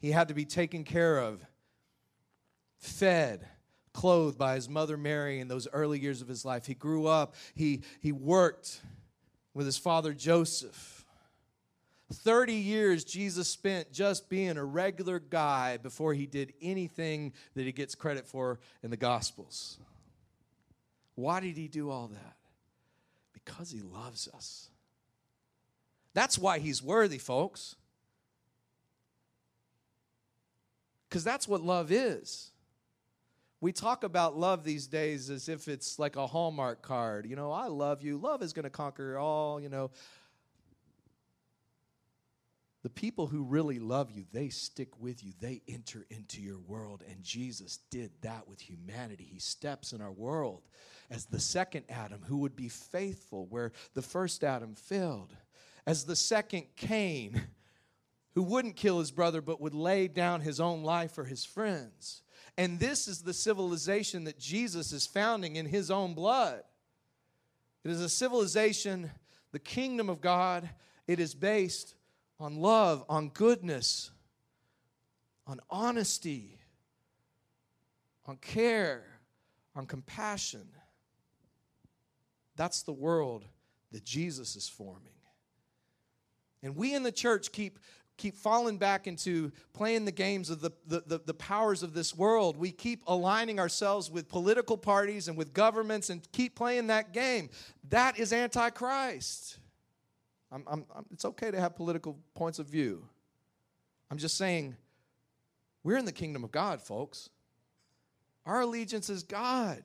He 0.00 0.10
had 0.10 0.28
to 0.28 0.34
be 0.34 0.44
taken 0.44 0.82
care 0.82 1.18
of, 1.18 1.40
fed, 2.78 3.46
clothed 3.98 4.38
by 4.38 4.54
his 4.54 4.68
mother 4.68 4.96
Mary 4.96 5.40
in 5.40 5.48
those 5.48 5.66
early 5.72 5.98
years 5.98 6.22
of 6.22 6.28
his 6.28 6.44
life. 6.44 6.66
He 6.66 6.74
grew 6.74 7.08
up, 7.08 7.34
he, 7.56 7.82
he 7.98 8.12
worked 8.12 8.80
with 9.54 9.66
his 9.66 9.76
father 9.76 10.14
Joseph. 10.14 11.04
30 12.12 12.54
years 12.54 13.02
Jesus 13.02 13.48
spent 13.48 13.92
just 13.92 14.28
being 14.28 14.56
a 14.56 14.64
regular 14.64 15.18
guy 15.18 15.78
before 15.78 16.14
he 16.14 16.26
did 16.26 16.52
anything 16.62 17.32
that 17.56 17.64
he 17.64 17.72
gets 17.72 17.96
credit 17.96 18.28
for 18.28 18.60
in 18.84 18.90
the 18.90 18.96
Gospels. 18.96 19.78
Why 21.16 21.40
did 21.40 21.56
he 21.56 21.66
do 21.66 21.90
all 21.90 22.06
that? 22.06 22.36
Because 23.32 23.72
he 23.72 23.80
loves 23.80 24.28
us. 24.32 24.70
That's 26.14 26.38
why 26.38 26.60
he's 26.60 26.80
worthy, 26.80 27.18
folks. 27.18 27.74
Because 31.08 31.24
that's 31.24 31.48
what 31.48 31.62
love 31.62 31.90
is. 31.90 32.52
We 33.60 33.72
talk 33.72 34.04
about 34.04 34.38
love 34.38 34.62
these 34.62 34.86
days 34.86 35.30
as 35.30 35.48
if 35.48 35.66
it's 35.66 35.98
like 35.98 36.14
a 36.14 36.26
Hallmark 36.26 36.80
card. 36.80 37.26
You 37.26 37.34
know, 37.34 37.50
I 37.50 37.66
love 37.66 38.02
you. 38.02 38.16
Love 38.16 38.42
is 38.42 38.52
going 38.52 38.64
to 38.64 38.70
conquer 38.70 39.18
all, 39.18 39.60
you 39.60 39.68
know. 39.68 39.90
The 42.84 42.90
people 42.90 43.26
who 43.26 43.42
really 43.42 43.80
love 43.80 44.12
you, 44.12 44.24
they 44.32 44.48
stick 44.50 45.00
with 45.00 45.24
you. 45.24 45.32
They 45.40 45.62
enter 45.66 46.06
into 46.10 46.40
your 46.40 46.60
world. 46.60 47.02
And 47.10 47.22
Jesus 47.24 47.80
did 47.90 48.12
that 48.22 48.46
with 48.46 48.60
humanity. 48.60 49.28
He 49.28 49.40
steps 49.40 49.92
in 49.92 50.00
our 50.00 50.12
world 50.12 50.62
as 51.10 51.26
the 51.26 51.40
second 51.40 51.84
Adam 51.88 52.20
who 52.26 52.38
would 52.38 52.54
be 52.54 52.68
faithful 52.68 53.46
where 53.46 53.72
the 53.94 54.02
first 54.02 54.44
Adam 54.44 54.76
failed, 54.76 55.34
as 55.84 56.04
the 56.04 56.14
second 56.14 56.66
Cain 56.76 57.42
who 58.34 58.44
wouldn't 58.44 58.76
kill 58.76 59.00
his 59.00 59.10
brother 59.10 59.40
but 59.40 59.60
would 59.60 59.74
lay 59.74 60.06
down 60.06 60.42
his 60.42 60.60
own 60.60 60.84
life 60.84 61.10
for 61.10 61.24
his 61.24 61.44
friends. 61.44 62.22
And 62.58 62.80
this 62.80 63.06
is 63.06 63.22
the 63.22 63.32
civilization 63.32 64.24
that 64.24 64.36
Jesus 64.36 64.92
is 64.92 65.06
founding 65.06 65.54
in 65.54 65.64
his 65.64 65.92
own 65.92 66.12
blood. 66.12 66.64
It 67.84 67.92
is 67.92 68.00
a 68.00 68.08
civilization, 68.08 69.12
the 69.52 69.60
kingdom 69.60 70.10
of 70.10 70.20
God, 70.20 70.68
it 71.06 71.20
is 71.20 71.34
based 71.34 71.94
on 72.40 72.60
love, 72.60 73.04
on 73.08 73.28
goodness, 73.28 74.10
on 75.46 75.60
honesty, 75.70 76.58
on 78.26 78.36
care, 78.38 79.04
on 79.76 79.86
compassion. 79.86 80.66
That's 82.56 82.82
the 82.82 82.92
world 82.92 83.44
that 83.92 84.04
Jesus 84.04 84.56
is 84.56 84.68
forming. 84.68 85.12
And 86.62 86.74
we 86.74 86.92
in 86.92 87.04
the 87.04 87.12
church 87.12 87.52
keep 87.52 87.78
keep 88.18 88.36
falling 88.36 88.76
back 88.76 89.06
into 89.06 89.50
playing 89.72 90.04
the 90.04 90.12
games 90.12 90.50
of 90.50 90.60
the, 90.60 90.70
the, 90.86 91.02
the, 91.06 91.18
the, 91.24 91.34
powers 91.34 91.82
of 91.82 91.94
this 91.94 92.14
world. 92.14 92.58
We 92.58 92.70
keep 92.70 93.02
aligning 93.06 93.58
ourselves 93.58 94.10
with 94.10 94.28
political 94.28 94.76
parties 94.76 95.28
and 95.28 95.38
with 95.38 95.54
governments 95.54 96.10
and 96.10 96.20
keep 96.32 96.54
playing 96.54 96.88
that 96.88 97.14
game. 97.14 97.48
That 97.88 98.18
is 98.18 98.32
antichrist. 98.32 99.58
I'm, 100.52 100.64
I'm, 100.66 100.84
I'm, 100.94 101.06
it's 101.12 101.24
okay 101.24 101.50
to 101.50 101.60
have 101.60 101.76
political 101.76 102.18
points 102.34 102.58
of 102.58 102.66
view. 102.66 103.04
I'm 104.10 104.18
just 104.18 104.36
saying, 104.36 104.76
we're 105.84 105.96
in 105.96 106.04
the 106.04 106.12
kingdom 106.12 106.44
of 106.44 106.50
God, 106.50 106.82
folks. 106.82 107.30
Our 108.44 108.62
allegiance 108.62 109.08
is 109.08 109.22
God. 109.22 109.82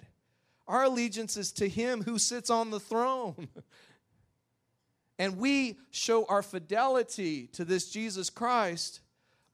Our 0.68 0.84
allegiance 0.84 1.38
is 1.38 1.52
to 1.54 1.68
Him 1.68 2.02
who 2.02 2.18
sits 2.18 2.50
on 2.50 2.72
the 2.72 2.80
throne. 2.80 3.48
and 5.24 5.38
we 5.38 5.78
show 5.90 6.26
our 6.26 6.44
fidelity 6.44 7.48
to 7.54 7.64
this 7.64 7.90
Jesus 7.90 8.30
Christ 8.30 9.00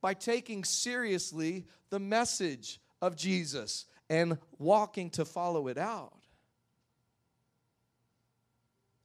by 0.01 0.15
taking 0.15 0.63
seriously 0.63 1.67
the 1.91 1.99
message 1.99 2.81
of 3.03 3.15
Jesus 3.15 3.85
and 4.09 4.39
walking 4.57 5.11
to 5.11 5.25
follow 5.25 5.67
it 5.67 5.77
out. 5.77 6.17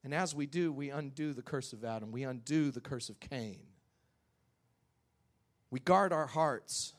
And 0.04 0.14
as 0.14 0.34
we 0.34 0.46
do, 0.46 0.72
we 0.72 0.88
undo 0.88 1.34
the 1.34 1.42
curse 1.42 1.74
of 1.74 1.84
Adam, 1.84 2.10
we 2.10 2.22
undo 2.22 2.70
the 2.70 2.80
curse 2.80 3.10
of 3.10 3.20
Cain. 3.20 3.60
We 5.70 5.80
guard 5.80 6.14
our 6.14 6.26
hearts. 6.26 6.94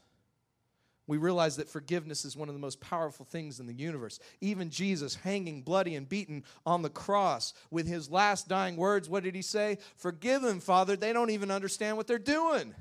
We 1.08 1.18
realize 1.18 1.58
that 1.58 1.70
forgiveness 1.70 2.26
is 2.26 2.36
one 2.36 2.50
of 2.50 2.56
the 2.56 2.60
most 2.60 2.82
powerful 2.82 3.26
things 3.26 3.60
in 3.60 3.68
the 3.68 3.74
universe. 3.74 4.20
Even 4.42 4.70
Jesus, 4.72 5.16
hanging 5.16 5.62
bloody 5.62 5.96
and 5.96 6.10
beaten 6.10 6.44
on 6.66 6.82
the 6.82 6.90
cross, 6.90 7.54
with 7.70 7.88
his 7.88 8.10
last 8.10 8.48
dying 8.48 8.76
words, 8.76 9.08
what 9.08 9.24
did 9.24 9.36
he 9.36 9.44
say? 9.44 9.78
Forgive 9.98 10.42
them, 10.42 10.60
Father. 10.60 10.96
They 10.96 11.14
don't 11.14 11.30
even 11.30 11.52
understand 11.52 11.98
what 11.98 12.08
they're 12.08 12.18
doing. 12.18 12.74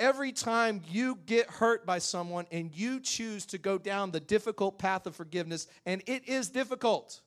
Every 0.00 0.32
time 0.32 0.80
you 0.88 1.18
get 1.26 1.48
hurt 1.48 1.86
by 1.86 1.98
someone 1.98 2.46
and 2.50 2.74
you 2.74 3.00
choose 3.00 3.44
to 3.46 3.58
go 3.58 3.76
down 3.78 4.10
the 4.10 4.18
difficult 4.18 4.78
path 4.78 5.06
of 5.06 5.14
forgiveness, 5.14 5.66
and 5.84 6.02
it 6.06 6.26
is 6.26 6.48
difficult, 6.48 7.20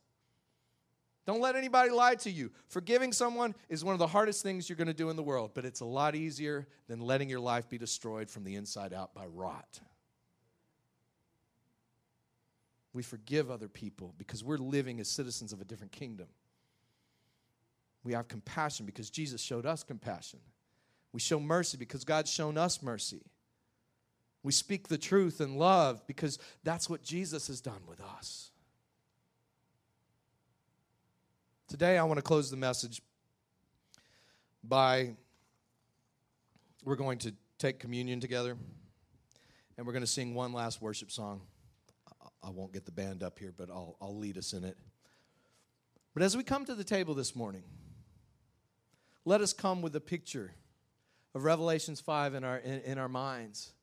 don't 1.26 1.40
let 1.40 1.56
anybody 1.56 1.90
lie 1.90 2.16
to 2.16 2.30
you. 2.30 2.52
Forgiving 2.68 3.14
someone 3.14 3.56
is 3.70 3.84
one 3.84 3.94
of 3.94 4.00
the 4.00 4.08
hardest 4.08 4.44
things 4.44 4.68
you're 4.68 4.76
going 4.76 4.88
to 4.88 4.94
do 4.94 5.10
in 5.10 5.16
the 5.16 5.24
world, 5.24 5.52
but 5.54 5.64
it's 5.64 5.80
a 5.80 5.86
lot 5.86 6.16
easier 6.16 6.68
than 6.88 7.00
letting 7.00 7.30
your 7.30 7.40
life 7.40 7.70
be 7.70 7.78
destroyed 7.78 8.30
from 8.30 8.44
the 8.44 8.56
inside 8.56 8.94
out 8.94 9.14
by 9.14 9.26
rot. 9.26 9.80
We 12.92 13.02
forgive 13.02 13.50
other 13.50 13.70
people 13.70 14.14
because 14.18 14.44
we're 14.44 14.58
living 14.58 15.00
as 15.00 15.08
citizens 15.08 15.54
of 15.54 15.62
a 15.62 15.66
different 15.66 15.94
kingdom. 15.94 16.28
We 18.04 18.14
have 18.14 18.28
compassion 18.28 18.86
because 18.86 19.10
Jesus 19.10 19.42
showed 19.42 19.66
us 19.66 19.82
compassion. 19.82 20.40
We 21.14 21.22
show 21.22 21.40
mercy 21.40 21.78
because 21.78 22.04
God's 22.04 22.32
shown 22.32 22.58
us 22.58 22.84
mercy. 22.84 23.22
We 24.44 24.52
speak 24.52 24.90
the 24.90 24.98
truth 24.98 25.40
in 25.40 25.56
love 25.56 26.06
because 26.06 26.38
that's 26.64 26.90
what 26.90 27.02
Jesus 27.02 27.48
has 27.48 27.62
done 27.62 27.82
with 27.88 28.02
us. 28.02 28.52
Today, 31.74 31.98
I 31.98 32.04
want 32.04 32.20
to 32.20 32.22
close 32.22 32.52
the 32.52 32.56
message 32.56 33.02
by 34.64 35.16
we're 36.86 36.96
going 36.96 37.18
to 37.18 37.34
take 37.58 37.80
communion 37.80 38.20
together 38.20 38.56
and 39.76 39.88
we're 39.88 39.94
going 39.94 40.04
to 40.04 40.08
sing 40.08 40.36
one 40.36 40.54
last 40.54 40.84
worship 40.84 41.10
song. 41.10 41.42
I 42.44 42.52
won't 42.52 42.74
get 42.74 42.86
the 42.86 42.92
band 42.92 43.24
up 43.24 43.40
here, 43.40 43.52
but 43.58 43.72
I'll, 43.72 43.98
I'll 44.00 44.16
lead 44.16 44.38
us 44.38 44.54
in 44.54 44.64
it. 44.64 44.78
But 46.14 46.22
as 46.22 46.38
we 46.38 46.44
come 46.44 46.64
to 46.66 46.76
the 46.76 46.84
table 46.84 47.16
this 47.16 47.36
morning, 47.36 47.64
let 49.26 49.42
us 49.42 49.52
come 49.52 49.82
with 49.82 49.96
a 49.96 50.00
picture 50.00 50.54
of 51.34 51.44
Revelations 51.44 52.00
5 52.00 52.36
in 52.36 52.44
our, 52.44 52.60
in, 52.60 52.82
in 52.82 52.98
our 53.00 53.10
minds. 53.10 53.74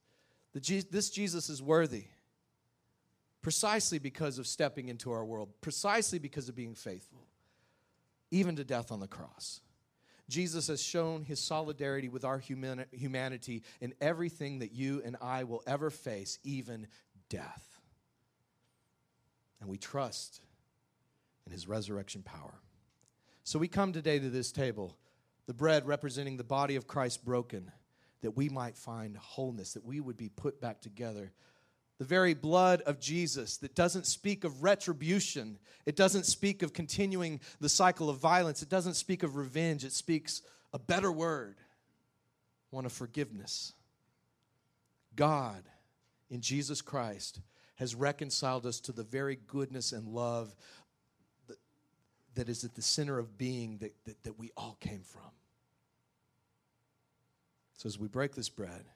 That 0.53 0.63
Je- 0.63 0.87
this 0.89 1.11
Jesus 1.11 1.49
is 1.49 1.61
worthy 1.61 2.05
precisely 3.43 3.99
because 3.99 4.39
of 4.39 4.47
stepping 4.47 4.89
into 4.89 5.11
our 5.11 5.25
world, 5.25 5.49
precisely 5.61 6.21
because 6.21 6.49
of 6.49 6.55
being 6.55 6.77
faithful 6.77 7.27
even 8.31 8.57
to 8.57 8.65
death 8.65 8.93
on 8.93 9.01
the 9.01 9.09
cross. 9.09 9.61
Jesus 10.29 10.69
has 10.69 10.81
shown 10.81 11.23
his 11.23 11.41
solidarity 11.41 12.09
with 12.09 12.25
our 12.25 12.39
humani- 12.39 12.85
humanity 12.93 13.65
in 13.81 13.93
everything 14.01 14.61
that 14.61 14.73
you 14.73 15.03
and 15.05 15.17
I 15.21 15.45
will 15.45 15.63
ever 15.67 15.91
face, 15.91 16.39
even 16.45 16.87
death. 17.29 17.79
And 19.61 19.69
we 19.69 19.77
trust 19.77 20.41
in 21.47 21.53
his 21.53 21.67
resurrection 21.67 22.23
power. 22.23 22.55
So 23.43 23.59
we 23.59 23.69
come 23.69 23.93
today 23.93 24.19
to 24.21 24.31
this 24.31 24.53
table, 24.53 24.97
the 25.47 25.55
bread 25.55 25.87
representing 25.87 26.37
the 26.37 26.45
body 26.45 26.77
of 26.77 26.87
Christ 26.87 27.25
broken, 27.25 27.73
that 28.23 28.37
we 28.37 28.49
might 28.49 28.77
find 28.77 29.17
wholeness, 29.17 29.73
that 29.73 29.85
we 29.85 29.99
would 29.99 30.17
be 30.17 30.29
put 30.29 30.61
back 30.61 30.81
together 30.81 31.33
the 32.01 32.07
very 32.07 32.33
blood 32.33 32.81
of 32.87 32.99
Jesus 32.99 33.59
that 33.59 33.75
doesn't 33.75 34.07
speak 34.07 34.45
of 34.45 34.63
retribution. 34.63 35.59
It 35.85 35.97
doesn't 35.97 36.25
speak 36.25 36.63
of 36.63 36.73
continuing 36.73 37.41
the 37.61 37.69
cycle 37.69 38.09
of 38.09 38.17
violence. 38.17 38.63
It 38.63 38.71
doesn't 38.71 38.95
speak 38.95 39.23
of 39.23 39.37
revenge. 39.37 39.85
It 39.85 39.93
speaks 39.93 40.41
a 40.73 40.79
better 40.79 41.13
word, 41.13 41.57
one 42.71 42.87
of 42.87 42.93
forgiveness. 42.93 43.75
God, 45.15 45.63
in 46.31 46.41
Jesus 46.41 46.81
Christ, 46.81 47.41
has 47.75 47.95
reconciled 47.95 48.65
us 48.65 48.81
to 48.81 48.93
the 48.93 49.05
very 49.05 49.37
goodness 49.47 49.93
and 49.93 50.09
love 50.09 50.57
that, 51.49 51.59
that 52.35 52.49
is 52.49 52.65
at 52.65 52.75
the 52.75 52.81
center 52.81 53.19
of 53.19 53.37
being 53.37 53.77
that, 53.83 53.95
that, 54.07 54.25
that 54.25 54.39
we 54.39 54.51
all 54.57 54.79
came 54.81 55.03
from. 55.03 55.33
So 57.77 57.89
as 57.89 57.99
we 57.99 58.09
break 58.09 58.35
this 58.35 58.49
bread, 58.49 58.87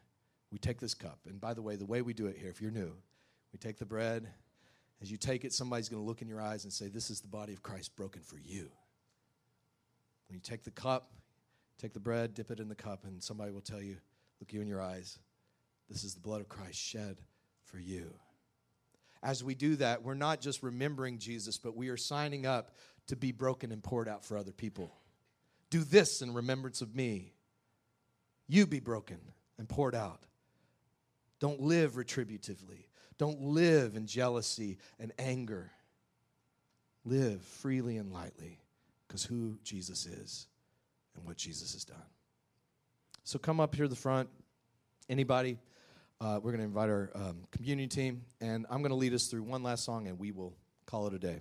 we 0.55 0.59
take 0.59 0.79
this 0.79 0.95
cup. 0.95 1.19
And 1.29 1.41
by 1.41 1.53
the 1.53 1.63
way, 1.63 1.75
the 1.75 1.85
way 1.85 2.01
we 2.01 2.15
do 2.15 2.29
it 2.29 2.37
here, 2.39 2.49
if 2.49 2.63
you're 2.63 2.71
new, 2.71 2.93
we 3.53 3.59
take 3.59 3.77
the 3.77 3.85
bread. 3.85 4.29
As 5.03 5.11
you 5.11 5.17
take 5.17 5.45
it, 5.45 5.53
somebody's 5.53 5.89
going 5.89 6.01
to 6.01 6.07
look 6.07 6.23
in 6.23 6.29
your 6.29 6.41
eyes 6.41 6.63
and 6.63 6.73
say, 6.73 6.87
This 6.87 7.11
is 7.11 7.21
the 7.21 7.27
body 7.27 7.53
of 7.53 7.61
Christ 7.65 7.97
broken 7.97 8.23
for 8.23 8.39
you. 8.39 8.71
When 10.29 10.37
you 10.37 10.41
take 10.41 10.63
the 10.63 10.71
cup, 10.71 11.11
take 11.77 11.93
the 11.93 11.99
bread, 11.99 12.35
dip 12.35 12.53
it 12.53 12.61
in 12.61 12.69
the 12.69 12.77
cup, 12.77 13.03
and 13.03 13.21
somebody 13.21 13.51
will 13.51 13.63
tell 13.63 13.83
you, 13.83 13.97
Look 14.39 14.53
you 14.53 14.61
in 14.61 14.69
your 14.69 14.81
eyes, 14.81 15.19
this 15.91 16.05
is 16.05 16.15
the 16.15 16.21
blood 16.21 16.41
of 16.41 16.49
Christ 16.49 16.79
shed 16.79 17.21
for 17.65 17.81
you. 17.81 18.15
As 19.25 19.43
we 19.43 19.57
do 19.57 19.75
that, 19.77 20.05
we're 20.05 20.15
not 20.15 20.41
just 20.41 20.63
remembering 20.63 21.19
Jesus, 21.19 21.59
but 21.59 21.75
we 21.75 21.89
are 21.89 21.97
signing 21.97 22.47
up 22.47 22.71
to 23.09 23.17
be 23.17 23.33
broken 23.33 23.73
and 23.73 23.83
poured 23.83 24.09
out 24.09 24.25
for 24.25 24.37
other 24.37 24.53
people. 24.53 24.95
Do 25.71 25.83
this 25.83 26.23
in 26.23 26.33
remembrance 26.33 26.81
of 26.81 26.95
me. 26.95 27.33
You 28.47 28.69
be 28.69 28.79
broken 28.79 29.19
and 29.59 29.69
poured 29.69 29.97
out 29.97 30.21
don't 31.41 31.61
live 31.61 31.93
retributively. 31.93 32.87
Don't 33.18 33.41
live 33.41 33.97
in 33.97 34.07
jealousy 34.07 34.78
and 34.99 35.12
anger. 35.18 35.70
Live 37.05 37.43
freely 37.43 37.97
and 37.97 38.12
lightly 38.12 38.61
because 39.07 39.24
who 39.24 39.59
Jesus 39.62 40.07
is 40.07 40.47
and 41.14 41.24
what 41.24 41.37
Jesus 41.37 41.74
has 41.74 41.85
done. 41.85 41.97
So 43.24 43.39
come 43.39 43.61
up 43.61 43.74
here 43.74 43.85
to 43.85 43.89
the 43.89 43.97
front. 43.97 44.28
Anybody? 45.09 45.59
Uh, 46.20 46.41
we're 46.43 46.53
going 46.53 46.59
to 46.59 46.64
invite 46.64 46.89
our 46.89 47.11
um, 47.14 47.39
community 47.51 47.89
team, 47.89 48.22
and 48.41 48.66
I'm 48.70 48.78
going 48.78 48.91
to 48.91 48.97
lead 48.97 49.12
us 49.12 49.26
through 49.26 49.43
one 49.43 49.62
last 49.62 49.85
song, 49.85 50.07
and 50.07 50.18
we 50.18 50.32
will 50.32 50.55
call 50.87 51.07
it 51.07 51.14
a 51.14 51.18
day. 51.18 51.41